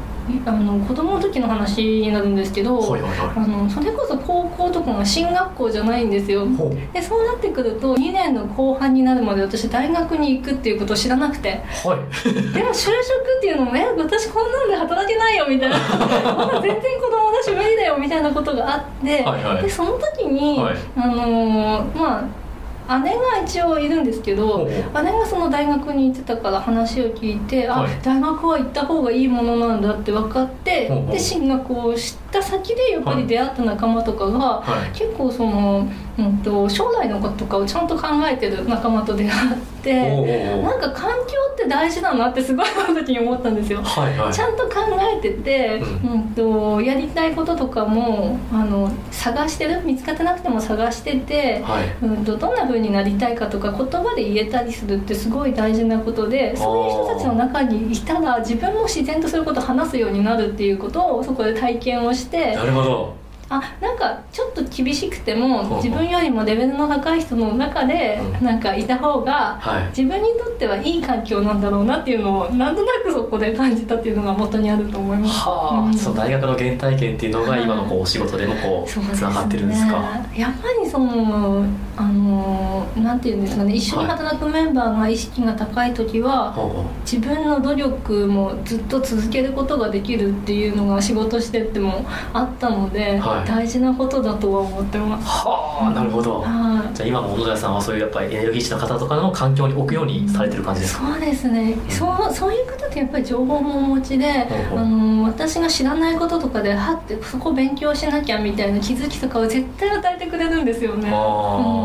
[0.45, 6.47] あの子供の時の話になるんですけど、はいはいはあのそれこそ高校とかが進学校じゃないんですよ。
[6.93, 11.49] でそうなってくると2年の後半になるまで私大学に行くっていうことを知らなくて。
[11.83, 12.53] はい。
[12.53, 15.77] でも就職っていうのも「え私こんなんで働けないよ」みたいな。
[16.35, 19.63] まだ全然子供だし無理だよみたいなことがあって、はいはい。
[19.63, 20.75] でその時に、はい。
[20.97, 22.44] あのーまあ
[22.87, 27.93] 姉が一応いるんですけど姉がその大学に行ってたから話を聞いて、はい。
[27.93, 34.97] あ大学は行った方がいいものなんだって分かってで進学をした先でやっぱり出会った仲間とかが、はい。
[34.97, 39.74] 結構その、うん、と将来のこととかをちゃんと考えてる仲間と出会って。
[39.93, 40.63] おうおうおう。
[40.63, 43.81] なんか環境って大事だなってすごいその時に思ったんですよ。
[43.81, 44.33] はいはい。
[44.33, 44.85] ちゃんと考
[45.17, 49.81] えてて、ううんとやりたいこととかもあの探してる？
[49.83, 52.05] 見つかってなくても探してて、はい。
[52.05, 63.15] うん、とどんな風になりたいかとか言葉で言えたりするってすごい大事なことでそういう人たちの中にいたら自分も自然とそういうことを話すようになるっていうことをそこで体験をしてなるほど
[63.55, 68.45] ああなんかちょっと厳しくても自分よりもレベルの高い人の中でうん。
[68.45, 69.87] なんかいた方がはい。
[69.89, 75.39] 自分にとってはいい環境なんだろうなっていうのをなんとなくそこで感じたっていうのが元にあると思います。
[75.39, 75.93] はあ、うん。
[75.93, 80.03] その大学の原体験っていうのが今のこうお仕事でもこうつながってるんですか？
[80.35, 81.65] やっぱりその
[81.97, 93.47] あのなんていうんですかね一緒に働くメンバーが意識が高い時は、ほうほう自分の努力もずっと続けることができるっていうのが仕事してってもあったので、はい。
[93.47, 95.27] 大事なことだとは思ってます。
[95.27, 96.95] はあなるほど、はい。
[96.95, 101.13] じゃあ今も小野寺さんはそういうやっぱりエネルギッシュな方とかの環境に置くようにされてる感じですか？
[101.13, 111.09] そうですね、そうそういう方ってやっぱり情報もお持ちで、ほうほうあの私が知らないこととかではってそこ勉強しなきゃみたいな気づきとかを絶対与えてくれるんですよね。
[111.09, 111.84] ああ、うん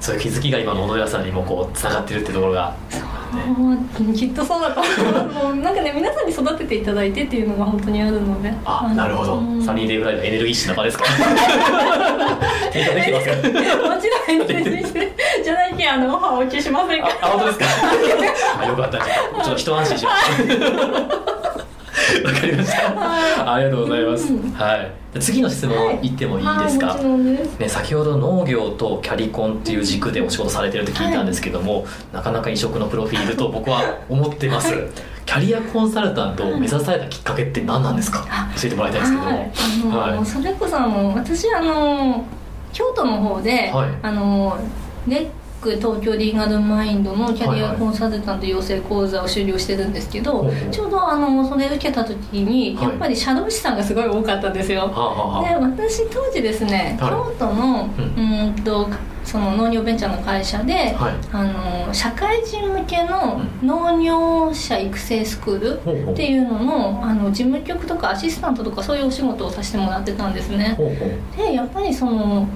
[0.00, 2.74] そういう気づきが今の小野寺さんにもこうつながってるってところが。
[3.34, 5.56] もうきっとそうだと思う。
[5.56, 8.52] なんかね皆さんに育てていただいてっていうのが本当にあるので。
[8.64, 9.64] あなるほど、うん。
[9.64, 11.04] サニーデイぐらいのエネルギッシュな場ですか？
[12.72, 14.84] 提供できてますかもちろん全然
[15.42, 17.66] じゃないけあのオファーお受けしませんかあ、あ本当ですか？
[18.62, 18.98] あ、よかった。
[18.98, 19.06] ちょ
[19.42, 21.43] っと一安心しました。
[22.24, 23.52] わかりました。
[23.54, 24.32] ありがとうございます。
[24.32, 24.52] うん。
[24.52, 24.90] はい。
[25.14, 26.08] で次の質問い。
[26.08, 26.88] ってもいいですか？
[26.88, 27.04] はい、
[27.62, 34.84] ね、先ほど農業とキャリコンっていう軸でお仕事されてるって聞いたんですけども、なかなか異色のプロフィールと僕は思ってます、はい。
[35.24, 40.08] キャリアコンサルタントを目指されたきっかけって何なんですか、あ教えてもらいたいんですけども、はい。
[40.08, 40.26] あの、はい。
[40.26, 42.24] それこそあの私あの
[42.72, 43.88] 京都の方で、はい。
[44.02, 44.58] あの
[45.06, 45.26] レ
[45.72, 52.88] 東京リーガルマインドのキャリアコンサルタント養成講座を修了してるんですけど、はいはいちょうどあのそれ受けた時にはい。
[52.88, 57.10] やっぱり社労士さんがすごい多かったんですよ、はあ、はあはで私当時ですね、はい。
[57.10, 58.88] 京都のううんと
[59.24, 61.14] その農業ベンチャーの会社で、あ、はい。
[61.32, 70.76] あの社会人向けの農業者育成スクールっていうののあの事務局とかアシスタントとかそういうお仕事をさせてもらってたんですね。
[71.36, 72.46] でやっぱりその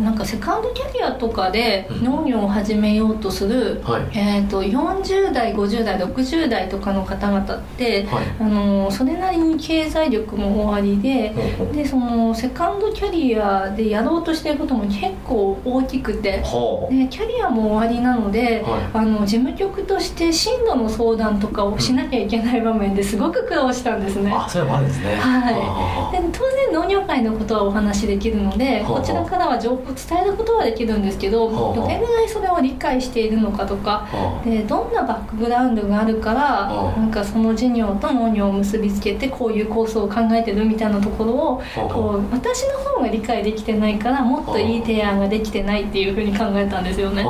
[0.00, 2.04] なんかセカンドキャリアとかでうん。
[2.04, 4.18] 農業を始めようとする、はい。
[4.18, 8.24] えー、と40代50代60代とかの方々って、はい。
[8.40, 11.74] あのそれなりに経済力もおありでほうほう。
[11.74, 18.90] でそのセカンドキャリアでやろうとしていることも結構大きくてはでキャリアも終わりなので、はい。
[18.94, 25.16] あの事務局として進路の相談とかをしなきゃいけない場面ですごく苦労したんですね、あそういうのですね。
[25.16, 25.54] はい。
[25.54, 29.00] はで当然農業界のことはお話しできるのではあ。
[29.00, 34.06] こちらからは情報を伝えることはできるんですけどはあどれぐらいそれを理解しているのかとか
[34.44, 37.00] でどんなバックグラウンドがあるからはあ。
[37.00, 47.24] なんかその事業と農業を結びつけてこういうコースを考えてるみたいなところをこう私の方が理解できてないからもっといい提案ができてないっていうふうに考えたんですよね。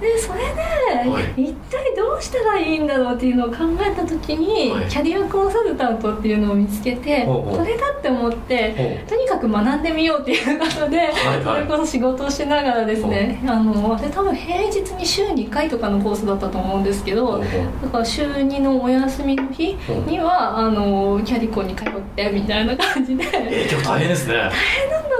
[0.00, 1.42] でそれで、はい。
[1.42, 1.81] 一体ど
[2.22, 4.88] うしたらいいんだろうっていうのを考えた時に、はい。
[4.88, 7.58] キャリアコンサルタントっていうのを見つけてほうほう。
[7.58, 19.74] これだって思ってとにかく学んでみようっていうことで、はいそれこそ仕事をしながらですねあので多分平日に週2回とかのコースだったと思うんですけどだから週2のお休みの日
[20.06, 23.24] にはあのキャリコンに通ってみたいな感じで。
[23.24, 24.50] えー、結構大変ですね。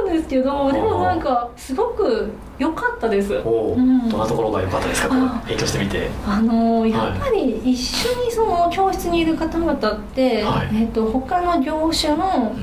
[0.07, 2.31] なんですけどでもなんかすごく
[2.63, 3.35] 良かったです。
[3.35, 3.39] う
[3.81, 4.09] ん。
[4.09, 5.09] どんなところが良かったですか？
[5.09, 6.09] こあう勉強してみて。
[6.27, 10.69] あのやっぱり一緒にその教室にいる方々って、はい。
[10.73, 12.55] えっと他の業種の、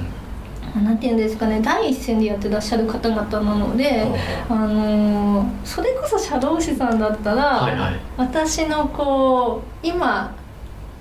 [0.84, 4.08] なんていうんですかね第一線でやってらっしゃる方々なので、
[4.50, 8.00] あのそれこそ社労士さんだったら、はいはい。
[8.18, 10.34] 私のこう今、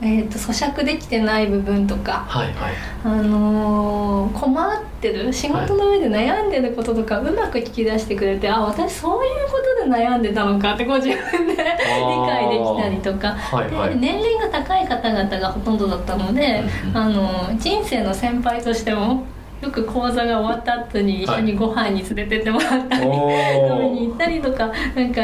[0.01, 2.75] えっと咀嚼できてない部分とか、はいはい。
[3.05, 13.91] あの困ってる仕事の上で悩んでることとかうまく聞き出してくれて、あ私そういうことで悩んでたのかってこう自分で理解できたりとか、はいはい。
[13.91, 16.63] で年齢が高い方々がほとんどだったので、
[16.95, 19.27] あの人生の先輩としても
[19.61, 25.23] よく講座が終わった後に一緒にご飯に連れてってもらったり、お飲みにー行ったりとかなんか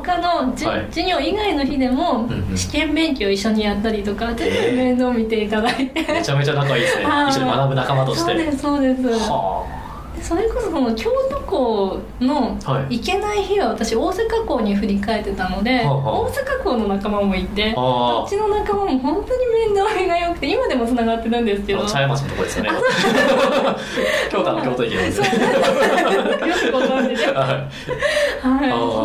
[0.00, 0.86] 他のじ、はい。
[0.90, 7.04] 授業以外の日でも試験勉強一緒にやったりとか全部面倒見ていただいて、めちゃめちゃ仲いいですね。
[7.06, 7.30] はい。
[7.30, 8.20] 一緒に学ぶ仲間として。
[8.24, 9.02] そうですそうです
[10.24, 12.98] それこそその京都港のはい。
[12.98, 16.20] 行けない日は私大阪港に振り返ってたので、はあはあ。
[16.22, 21.84] 大阪港の仲間もいてあこっちの仲間も本当に面倒見が良くて今でもつながってるんですけど。
[21.84, 22.70] あ茶屋町のとこですよね。
[24.32, 25.12] 京都の京都駅で。
[25.12, 27.26] すね よくご存知で。
[27.36, 27.68] は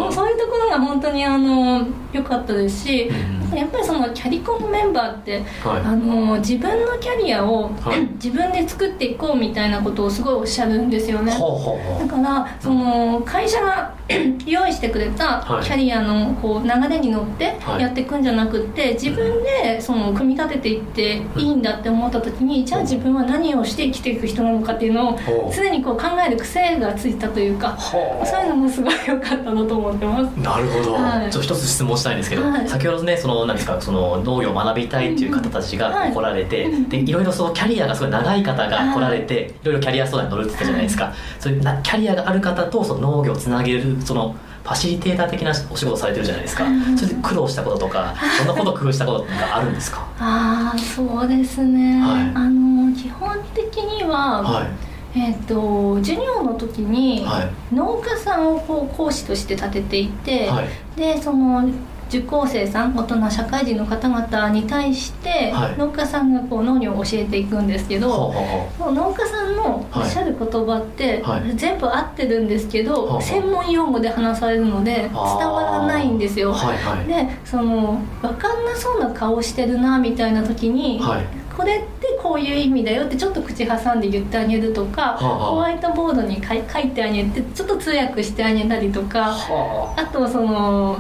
[0.10, 0.14] い。
[0.14, 5.82] そういうところが本当にあの良かったですし、うんうんやっぱりそのキャリコンのメンバーって、はい。
[5.82, 8.06] あの自分のキャリアを、はい。
[8.22, 11.32] 自分で作っていこうみたいなことをすごいおっしゃるんですよね。
[11.32, 13.94] だからその会社が
[14.46, 15.66] 用意してくれたはい。
[15.66, 17.82] キャリアのこう流れに乗ってはい。
[17.82, 25.20] やっていくんじゃなくって自分でその組み立てていっていいんだって思った時にじゃあ自分は何をして生きていく人なのかっていうのを
[25.56, 30.34] 常にこう考える癖がついたというかそういうのもすごい良かったなと思ってます。
[30.38, 31.32] なるほど、はい。
[31.32, 32.68] ちょっと一つ質問したいんですけど、はい。
[32.68, 36.14] 先ほどねそのなんですかその農業を学びたいっていう方たちがはい。
[36.14, 50.06] 来られて、うんでいろいろそのキャリアがすごい長い方が来られて、いろいろキャリア相談に乗るって言ったじゃないですか、そういうなキャリアがある方とその農業をつなげるそのファシリテーター的なお仕事されてるじゃないですか、うんそれで苦労したこととかどんなことを工夫したこととかあるんですか？
[50.20, 52.32] ああそうですね、はい。
[52.36, 54.68] あの基本的には、はい。
[55.16, 57.76] えっ、と授業の時に、はい。
[57.76, 60.68] 農家さんをこう講師として立てていて、はい。
[60.96, 61.68] でその
[62.10, 65.78] 受講生さん大人社会人の方々に対して、はい。
[65.78, 68.44] 農家さんがこう農業を教えていくんですけど、ほうほう
[68.80, 71.56] ほその農家さんのおっしゃる言葉って、はい。
[71.56, 77.06] 全部合ってるんですけど、はあ専門用語で話されるので伝わらないんですよ、はいはい。
[77.06, 81.26] でその分かんなそうな顔してるなみたいな時に、はい。
[81.56, 90.98] これってこういう意味だよってちょっと口挟んで言ってあげるとか、はホワイトボードに書いてあげてちょっと通訳してあげたりとかはあとその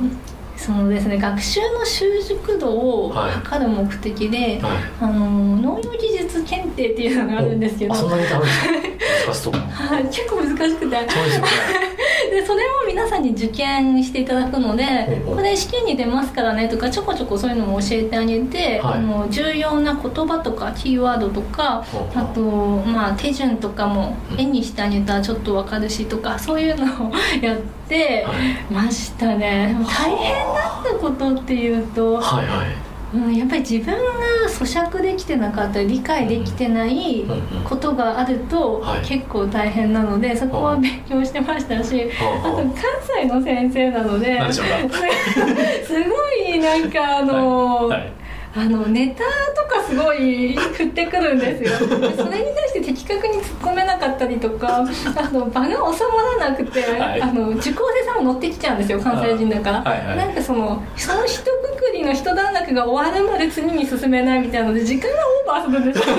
[0.59, 3.31] そのですね学習の習熟度をはい。
[3.31, 4.77] 測る目的で、あはい。
[4.99, 7.93] あの農業技術検定っていうのがあるんですけど。
[7.93, 8.09] 結
[10.29, 11.09] 構難しくて。
[11.09, 11.88] そうですよね
[12.29, 18.99] でそれを皆さんに受験していただくのでこれ試験に出ますからねとかちょこちょこそういうのも教えてあげて、はい。
[18.99, 24.39] あの重要な言葉とかキーワードとかあと、まあ、手順とかもうん。
[24.39, 27.11] 絵にしてあげたらちょっとわかるしとかそういうのを
[27.41, 29.75] やってはいましたね。
[29.87, 34.01] 大変だったことっていうと、はいはいうん、やっぱり自分が
[34.47, 37.25] 咀嚼できてなかったり理解できてない
[37.63, 39.05] ことがあるとはい。
[39.05, 42.09] 結構大変なのでそこは勉強してましたし
[42.43, 42.73] あとは関
[43.21, 47.99] 西の先生なので すごいなんかあの、はい。
[48.01, 48.18] はい
[48.55, 51.87] あのネタとかすごい振ってくるんですよ。
[51.99, 54.83] でそれに対して的確に突っ込めなかったりとかあ
[55.31, 57.21] の場が収まらなくて、はい。
[57.21, 60.17] あの受講生さんも乗ってきちゃうんですよ関西人だから、はいはい。
[60.17, 65.15] なんかそのその一括りの一段落が終わるまで次に進めないみたいなので時間が
[65.57, 66.15] オーバーするんですよ。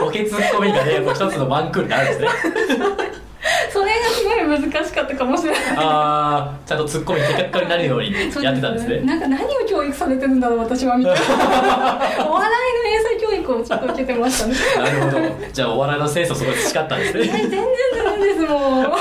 [0.00, 2.84] ボケツッコミがねもう一つのワンクールになるんですね
[3.70, 5.62] それがすごい難しかったかもしれない。
[5.76, 9.00] ああちゃんとツッコミ的確になるようにやってたんですね。
[9.00, 11.20] なんか何を教育されてるんだろう私はみたいな。
[12.26, 14.54] お笑いの英才教育をちょっと受けてましたね。
[14.76, 15.46] なるほど。
[15.52, 17.20] じゃあお笑いのセンスをすごい培ったんですね。
[17.22, 17.60] え全然
[18.04, 18.92] ダメですもう。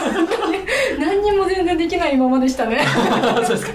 [1.00, 2.86] 何にも全然できないままでしたね。
[3.44, 3.74] そうですか。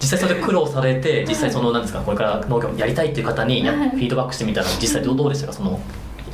[0.00, 5.80] 実際それで苦労されて実際そのなんですかこれから農業やりたいっていう方にフィードバックしてみたら実際どうどうでしたかその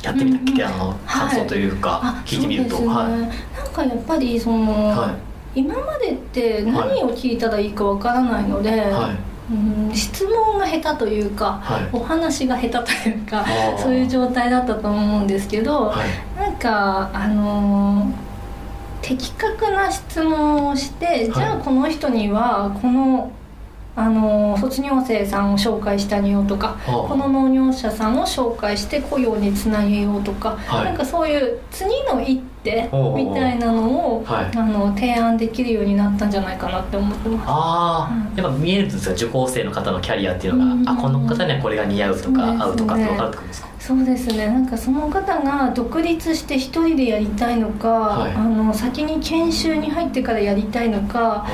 [0.03, 2.79] やってみた、あの感想というか、あ聞いてみると。
[2.79, 3.57] ね、はい。
[3.57, 5.15] なんかやっぱりその、は
[5.55, 9.17] 今までって何を聞いたらいいかわからないので、はい。
[9.51, 11.89] うん質問が下手というか、はい。
[11.91, 13.45] お話が下手というか
[13.77, 16.39] そういう状態だったと思うんですけど、はい。
[16.39, 18.33] なんかあのー
[19.03, 23.31] 的確な質問をして、じゃあこの人にはこの
[23.95, 27.09] あのー卒業生さんを紹介してあげようとか、はあ。
[27.09, 30.85] この農業者さんを紹介して雇用につなげようとか、はい。
[30.85, 34.57] なんかそういう次の一手みたいなのを、はい。
[34.57, 37.45] あの提案できるようになったんじゃないかなって思ってます。
[37.47, 38.43] ああ、うん。
[38.43, 39.13] やっぱ見えるんですか？
[39.13, 40.89] 受講生の方のキャリアっていうのが、うん。
[40.89, 42.57] あこの方にはこれが似合うとか、ね。
[42.61, 43.67] 合うとかって分かるってことですか？
[43.85, 44.47] そうですね。
[44.47, 48.31] なんかその方が独立して一人でやりたいのか、はい。
[48.31, 51.45] あの先に研修に入ってからやりたいのか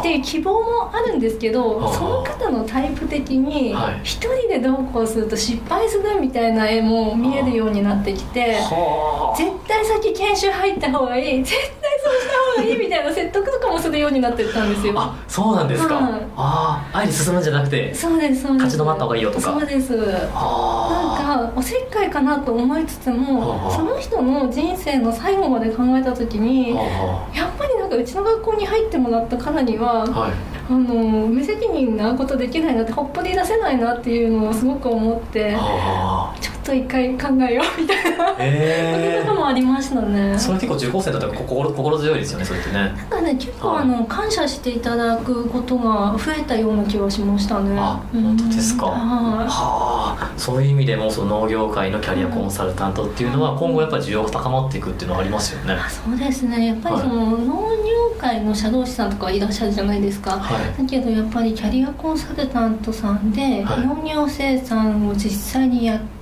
[0.00, 4.00] っていう希望もあるんですけどはあその方のタイプ的にはい。
[4.02, 14.92] 一人でどうこうすると失敗するみたいな絵も見えるようになってきては絶対先研修入った方がいい絶対そうした方がいいみたいな説得とかもするようになってったんですよ。
[14.94, 16.22] あそうなんですか、はい。
[16.36, 18.64] あああえて進むんじゃなくてそうですそうです。
[18.66, 19.52] 立ち止まった方がいいよとか。
[19.52, 19.94] そうです。
[20.34, 30.32] あなんかおせっかいかなと思いつつも、はあその人の人生の最後まで考えた時に、はやっぱりなんかうちの学校に入ってもらったからには、あはい。
[30.70, 30.94] あの
[31.26, 38.28] 無責任なことできないなってほっぽり出せないなっていうのをすごく思ってはちょっと一回考えようみたいな。
[38.28, 40.32] あへこともありましたね。
[40.34, 42.74] えそれ結構受講生だったら心心強いですよねそれってね。
[42.74, 43.82] なんかね結構はい。
[43.82, 47.76] あの感謝していただくことが増えたような気はしましたね。
[47.78, 48.22] あうん。
[48.22, 48.86] 本当ですか？
[48.86, 48.96] はい。
[48.96, 50.30] はあ。
[50.36, 55.74] そういう意味でもその農業界のキャリアコンサルタントっていうのは今後やっぱり需要が高まっていくっていうのはありますよね。
[55.74, 56.66] あそうですね。
[56.66, 66.17] やっぱりその農業界の社労士さんとかいらっしゃるじゃないですか、はい、だけどやっぱりキャリアコンサルタントさんで農業生産を実際にやって、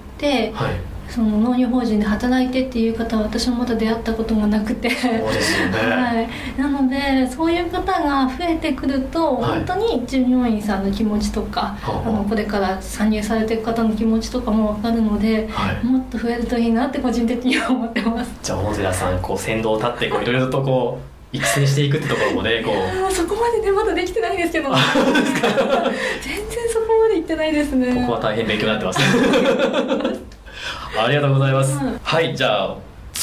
[0.52, 0.96] はい。
[1.08, 4.90] その農業法人で働いてっていう方は私もまだ出会ったことがなくて。
[4.90, 18.32] そうですよね、はい、なのでそういう方が増えてくると、はい、本当に従業員さんの気持ちとか、あのこれから参入されていく方の気持ちとかも分かるので、はい、もっと増えるといいなって個人的には思ってます。
[18.42, 23.12] じゃあ大寺さんこう先導を立っていろいろとこう育成していくってところもねこう。
[23.12, 24.70] そこまでねまだできてないですけど。
[24.70, 27.94] 全然そこまでいってないですね。
[27.94, 29.00] ここは大変勉強になってます
[30.98, 32.76] ありがとうございます、うん、はいじゃあ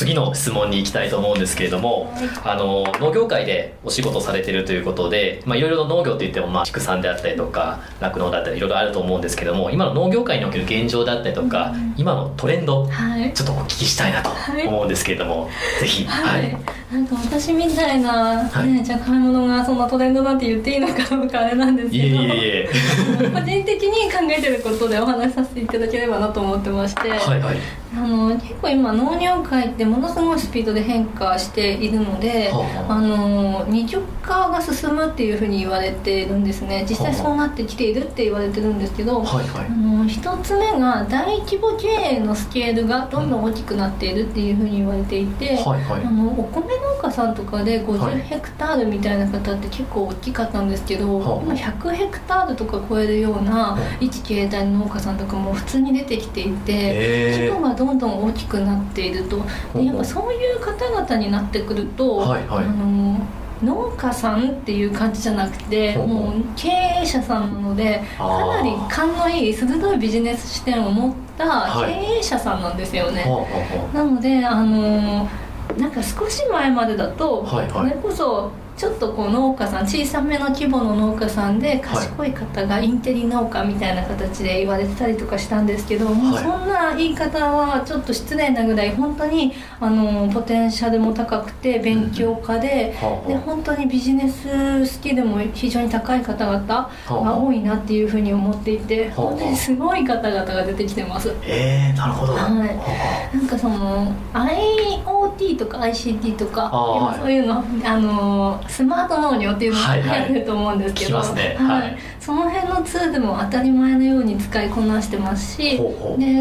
[0.03, 14.29] 次の質問に行きたいと思うんですけれども、あの農業界でお仕事されてるということで、まあ、いろいろ農業って言っても、まあ、畜産であったりとか酪農だったりいろいろあると思うんですけども今の農業界における現状だったりとか、うん、今のトレンド、はい、ちょっとお聞きしたいなと
[14.67, 16.57] 思うんですけれども、はい、ぜひ、はい、
[16.91, 22.69] なんか私みたいな、ね、じゃ買い物がそんなトレンドなんて言っていいのかどうかあれなんですけどいえいえ。
[23.33, 27.57] 個人的に考えてることでお話しさせていただければなと思ってまして、はいはい、
[27.95, 36.85] あの結構今農業界ってものすごいスピードで変化しているので、はあ、あの二極化が進むっていうふうに言われてるんですね。
[36.89, 59.41] 実際そうなってきているって言われてるんですけど、はいはい、あの一つ目が大規模経営のスケールがどんどん大きくなっているっていうふうに言われていて、はいはい、あのお米農家さんとかで50ヘクタールみたいな方って結構大きかったんですけど、はい、今100ヘクタールとか超えるような一経営体の農家さんとかも普通に出てきていて規模がどんどん大きくなっていると
[59.73, 63.19] でやっぱそういう方々になってくると、はいはい、あの
[63.63, 66.69] 農家さんっていう感じじゃなくてもう経
[67.01, 75.29] 営者さんなのでかなり勘のいい鋭いビジネス視点を持った経営者さんなんですよね、はい、なのであの
[75.77, 101.33] なんか少し前までだと、はいはい、それこそちょっとこう農家さん小さめの規模の農家さんで賢い方がインテリ農家みたいな形で言われてたりとかしたんですけど、はい、そんな言い方はちょっと失礼なぐらい本当にあのポテンシャルも高くて勉強家でうん、で本当にビジネス好きでも非常に高い方々が多いなっていうふうに思っていて、本当にすごい方々が出てきてます。
[101.43, 111.55] えー、なるほど、はい、なんかその IoT とか ICT とか今そういうのあのスマート農業っていうのが流行ってると思うんですけど、はいね。
[111.59, 115.79] はい、その辺のツールも当たり前のように使いこなしてますしで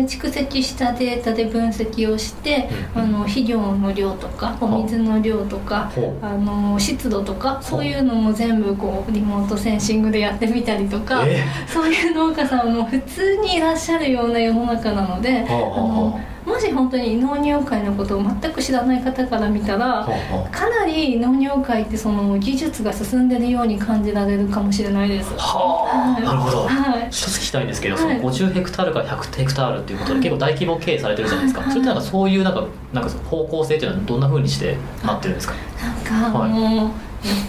[0.04, 15.46] 蓄積したデータで分析をして、うん、あの肥料の量とかお水の量とかあの湿度とかそういうのも全部こうリモートセンシングでやってみたりとか、えー、そういう農家さんも普通にいらっしゃるような世の中なので。
[15.48, 16.20] あの
[16.52, 20.06] もし本当に農業界のことを全く知らない方から見たら
[20.50, 25.32] かなり農業界ってその技術が進んでるように感じられるかもしれないです。
[25.38, 35.54] はあ、なるほど、はい、一つ聞きたいんですけど、その50ヘクタールから100ヘクタールっていうことで結構大規模経営されてるじゃないですか、それってなんかそういうなんかなんか方向性っていうのはどんなふうにしてなってるんですか？
[35.82, 36.90] なんか、はい、やっ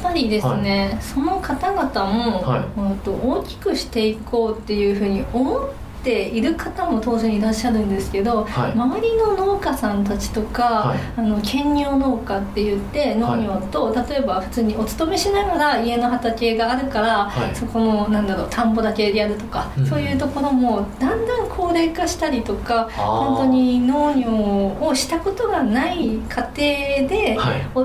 [0.02, 5.70] ぱりですね、はい、その方々も、はい、と大きくしていこうっていうふうに思っ
[6.04, 27.38] てている方も当然いらっしゃるんですけど、はい、周りの農家さんたちとか、はい、あの兼業農家って言って農業と、はい、例えば普通にお勤めしながら家の畑があるから、そこのなんだろう田んぼだけやるとか、うん、そういうところもだんだん高齢化したりとか本当に農業をしたことがない家庭で、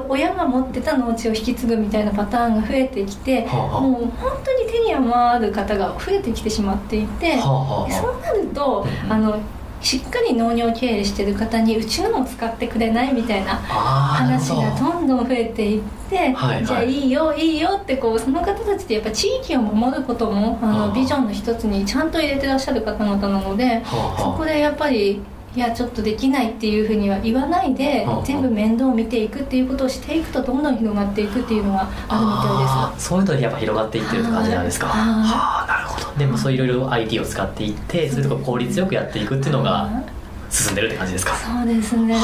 [0.08, 7.38] 親が持ってた農地を引き継ぐみたいなパターンが増えてきて、もう本当に手に余る方が増えてきてしまっていて。
[7.38, 7.86] そ
[8.18, 9.38] うなると、うん、あの
[9.80, 23.82] しっかり農業経営してる方にうちのも使ってくれないみたいな話がどんどん増えていって、はいはい、じゃあいいよいいよってこうその方たちってやっぱ地域を守ることもあのビジョンの一つにちゃんと入れてらっしゃる方々なので
[24.18, 25.20] そこでやっぱり
[25.58, 32.32] いやちょっとできないっていうふうには言わないで、全部面倒を見ていくっていうことをしていくとどんどん広がっていくっていうのがあるみ
[32.86, 33.08] たいです。
[33.08, 34.86] そういうのでやっぱ広がっていってるって感じなんですか？
[34.86, 36.16] はあなるほど。
[36.16, 39.90] でもそういろいろ IT を使っていってそれとか効率よくやっていくっていうのが
[40.50, 41.34] 進んでるって感じですか？
[41.34, 42.14] そうですね。
[42.14, 42.20] た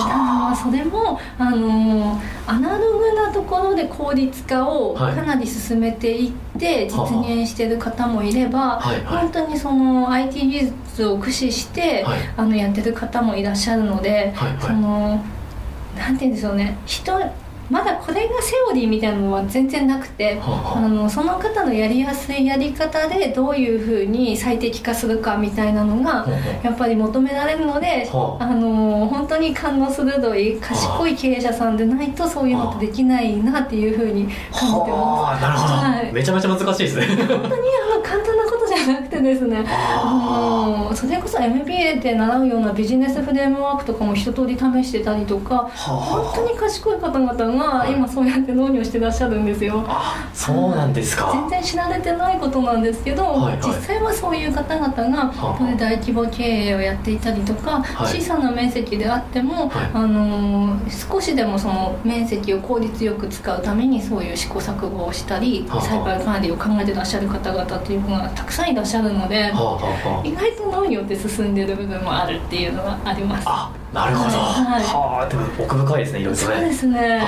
[0.50, 10.60] だそれもあのアナログなところで効率化をかなり進めていって実現してる方もいれば、はいはい、本当にその IT 技
[10.92, 15.24] 術を駆使して、はい、あのやってる方もいらっしゃるので、はいはい、その
[15.96, 16.78] なんて言うんでしょうね。
[16.86, 17.12] 人
[17.74, 20.88] まだこれがセオリーみたいなのは全然なくて、はああ。
[20.88, 26.24] のその方のやりやすいやり方でどういうふうに最適化するかみたいなのが
[26.62, 28.44] やっぱり求められるので、はあ。
[28.44, 34.90] あの本当に勘の鋭い賢い経営者さんでないとそういうのってできないなっていうふうに感じてます。
[34.92, 36.12] はあなるほど、はい。
[36.12, 37.06] めちゃめちゃ難しいですね。
[37.26, 37.62] 本当に
[39.24, 39.64] ですね。
[39.66, 49.84] あそれこそ MBA で習うようなビジネスフレームワークとかも一通り試してたりとかはあ本当に賢い方々が今そうやって農業してらっしゃるんですよ。
[49.86, 51.30] あそうなんですか。
[51.32, 53.66] 全然知られてないことなんですけど、はいはい。
[53.66, 55.58] 実際はそういう方々がはあ。
[55.58, 58.20] これ大規模経営をやっていたりとか、はい。
[58.20, 59.90] 小さな面積であっても、はい。
[59.92, 65.80] あのー少しでもその面積を効率よく使うためにそういう試行錯誤をしたり、はあ。
[65.82, 73.83] 栽培管理を考えてらっしゃる方々っていうのがたくさんいらっしゃるので、はあはあはあ意外と農業って進んでる部分もあるっていうのがあります。
[73.94, 74.30] あなるほど。
[74.30, 74.82] はい。
[74.82, 77.22] はあでも奥深いですねいろいろそうですね。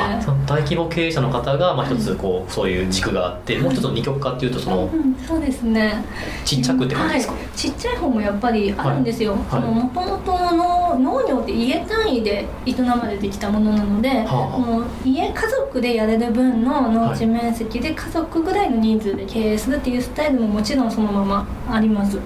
[0.46, 6.04] 大規模経営者の方が、まあ、一つこうそういう軸があってもう一つの二極化っていうとそのうん、そうですね。
[6.44, 9.44] ちっちゃくって感じですか、はい、ちっちゃい方もやっぱりあるんですよ、はい。
[9.50, 15.06] その元々の農業って家単位で営まれてきたものなので、はあ。
[15.06, 22.18] 家家族でやれる分の農地面積で家族ぐらいの人数で経営するっていうスタイルももちろんそのままあります。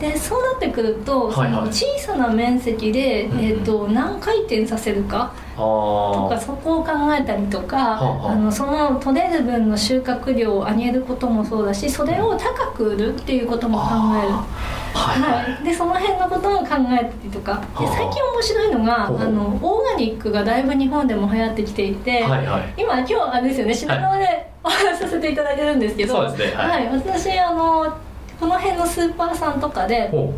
[0.00, 14.32] でそうなってくると、その小さな面積で、うんうんえー、と何回転させるかあとかあそこを考えたりとか、はあのその取れる分の収穫量を上げることもそうだしそれを高く売るっていうことも考える。
[14.96, 17.62] はいはい、はい、でその辺のことも考えたりとか。
[17.78, 17.96] ではあ。
[17.96, 22.74] 最近面白いのがあのオーガニックがだいぶ日本でも流行ってきていて、はいはい。
[22.76, 26.88] 今今日あれですよね品川で お話しさせていただいてるんですけど、そうですねはい。
[26.88, 27.86] 私あの
[28.38, 30.34] この辺のスーパーさんとかでほ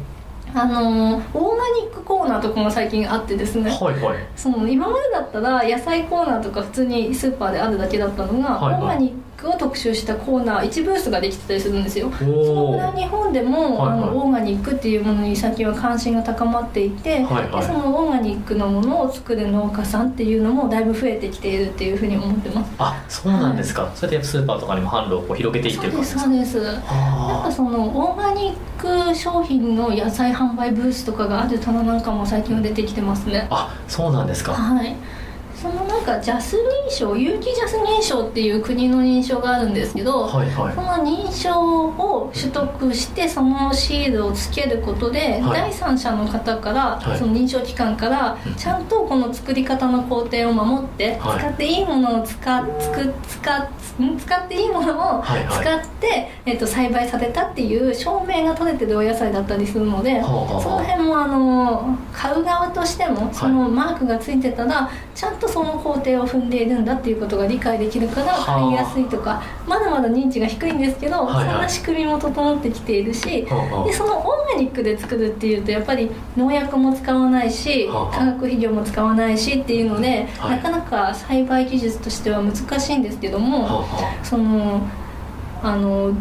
[0.54, 1.40] あのオーガ
[1.82, 3.70] ニックコーナーとかも最近あってですね。
[3.70, 4.18] うはいはい。
[4.36, 8.82] その今までだったら野菜コーナーとか普通にスーパーであるだけだったのが、はいはい。
[8.82, 12.10] オーガニックを特集したコーナー1ブースができてたりするんですよ。
[12.18, 13.98] そのぐらい日本でも、はいはい。
[13.98, 17.60] あのオーガニックっていうものに最近は関心が高まっていて、はいはい。
[17.60, 22.72] でそのオーガニックのものを作る農家さんっていうのもだいぶ増えてきているっていうふうに思ってます。
[22.78, 26.20] あそうなんですか、それでスーパーとかにも販路を広げていってる感じですか？
[26.22, 26.74] そうですそうです。
[26.74, 33.46] やっぱあそのオーガニック商品の野菜販売ブースとかがある棚なんかも最近は出てきてますね。
[33.50, 34.52] あそうなんですか。
[34.52, 34.96] はい
[35.60, 40.74] そのなんかジャス認証有機ジャス認証っていう国の認証があるんですけど、はいはい。
[40.74, 45.60] その認証を取得してそのシールをつけることで、はい。
[45.62, 47.18] 第三者の方から、はい。
[47.18, 48.54] その認証機関からうん。
[48.54, 51.40] ちゃんとこの作り方の工程を守って、はい。
[51.40, 53.68] 使っていいものを使っつく使
[54.16, 55.64] 使っていいものをはいはい。
[55.64, 60.62] 使って、えっと栽培されたっていう証明が取れてるお野菜だったりするので、はあはあ。
[60.62, 68.60] その辺もあの買う側としてもそのマークがついてたら、ちゃんとその工程を踏んでいるんだっていうことが理解できるからはあ。
[68.60, 71.52] 買いやすいとかまだまだ認知が低いんですけど、はいはい。
[71.52, 73.48] そんな仕組みも整ってきているし、で
[73.92, 80.56] そのオーガニックで作るっていうとやっぱり農薬も使わないし、化学肥料も使わないしっていうので、はい。
[80.56, 84.86] なかなか栽培技術としては難しいんですけども、はあはその
[85.62, 86.12] あの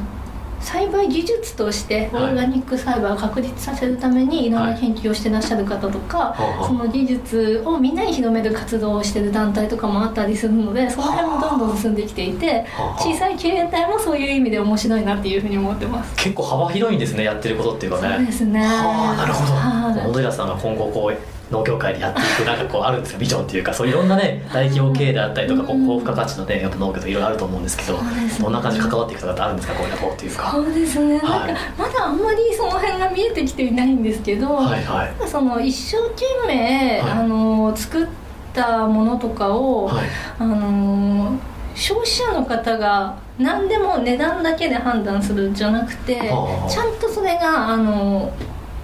[0.59, 2.33] 栽培技術としてオはい。
[2.33, 4.49] ーガニック栽培を確立させるためにい。
[4.49, 6.67] ろんな研究をしてらっしゃる方とか、はあはあ。
[6.67, 13.01] その技術をみんなに広める活動をしてる団体とかもあったりするのでその辺もどんどん進んできていてはあ。
[13.01, 16.15] 小さい経営体もそういう意味で面白いなっていうふうに思ってます。
[16.15, 18.15] 結構幅広いんですねやってることっていうかね。
[18.17, 18.59] そうですね。
[18.59, 19.53] はあなるほど。
[19.53, 20.05] はい。
[20.05, 25.87] 小野寺さんが今後こう農業界でやっていくなんかこうあるんですかビジョンっていうかそういろんなね大規模経営であったりとかこううん。
[25.87, 27.99] 高付加価値のねやっぱ農業といろいろあると思うんですけど
[28.41, 30.51] どんな感じで関わっていくとかってあるんですかこういう方っていうか。
[30.51, 35.13] そうですね、はいなんかまだあんまりその辺が見えてきていないんですけど、はいはい。
[35.27, 37.11] その一生懸命、はい。
[37.11, 38.07] あの作っ
[38.53, 40.07] たものとかを、はい。
[40.39, 41.39] あの
[41.75, 46.69] 消費者の方が何でも値段だけで判断するんじゃなくて、はあ。
[46.69, 48.33] ちゃんとそれがあの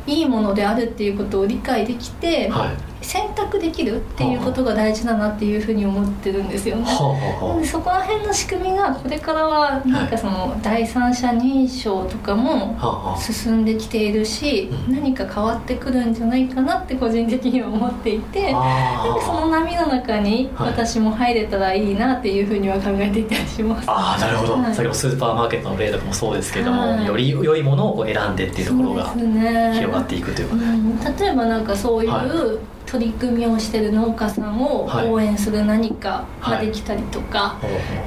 [0.06, 2.93] いいものであるっていうことを理解できて、はい。
[3.04, 6.84] 選択できるっていうことが大事だなっていうふうに思ってるんですよね。
[6.84, 12.78] はあはあはでそこら辺の仕組みがこれからはなんかその第三者認証とかも
[13.20, 14.94] 進んできているし、うん。
[14.94, 18.52] 何か変わってくるんじゃないかなって個人的には思っていて。
[18.54, 20.70] あなんかその波の中にはい。
[20.70, 23.86] 私も入れたらいいなっていうふうには考えていたりします。
[23.88, 24.74] ああなるほど、はい。
[24.74, 27.06] 先ほどスーパーマーケットの例とかもそうですけれども、はい。
[27.06, 32.60] より良いものをこう選んでっていうところが広がっていくというかね、うん、例えばなんかそういはう
[32.94, 35.08] 取り組みをしてる農家さんをはい。
[35.10, 37.58] 応援する何かができたりとか、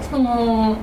[0.08, 0.76] その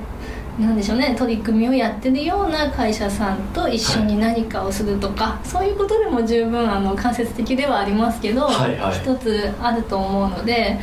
[0.60, 8.99] なんでしょうね取り組みをやってるような会社さんと一緒に何かをするとか、そういうことでも十分あの間接的ではありますけど、はいはい。
[8.99, 10.78] 一つあると思うので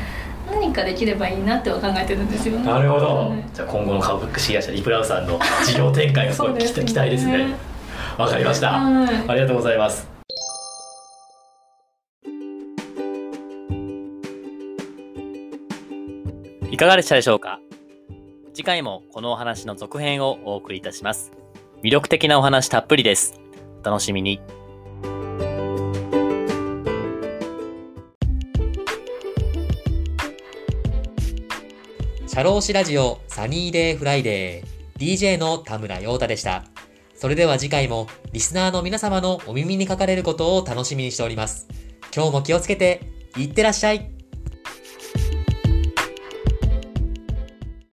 [0.51, 2.64] 何かできればいいなって考えてるんですよね。
[2.64, 3.45] なるほど、はい。
[3.53, 7.55] じゃあ今後の株式会社リプラウさんの事業展開がすごい期待ですね。
[8.18, 9.29] わかりました、はい。
[9.29, 10.10] ありがとうございます
[16.81, 17.61] かがでしたでしょうか？
[18.55, 21.31] 次回もこのお話の続編をお送りいたします。
[21.83, 23.39] 魅力的なお話たっぷりです。
[23.83, 24.41] お楽しみに。
[32.26, 34.99] 社労士ラジオサニーデイフライデー。
[34.99, 36.64] DJ の田村陽太でした。
[37.14, 41.68] それでは次回もリスナーの皆様のお耳にかかれることを楽しみにしております。
[42.16, 43.03] 今日も気をつけて、
[43.37, 44.11] いってらっしゃい。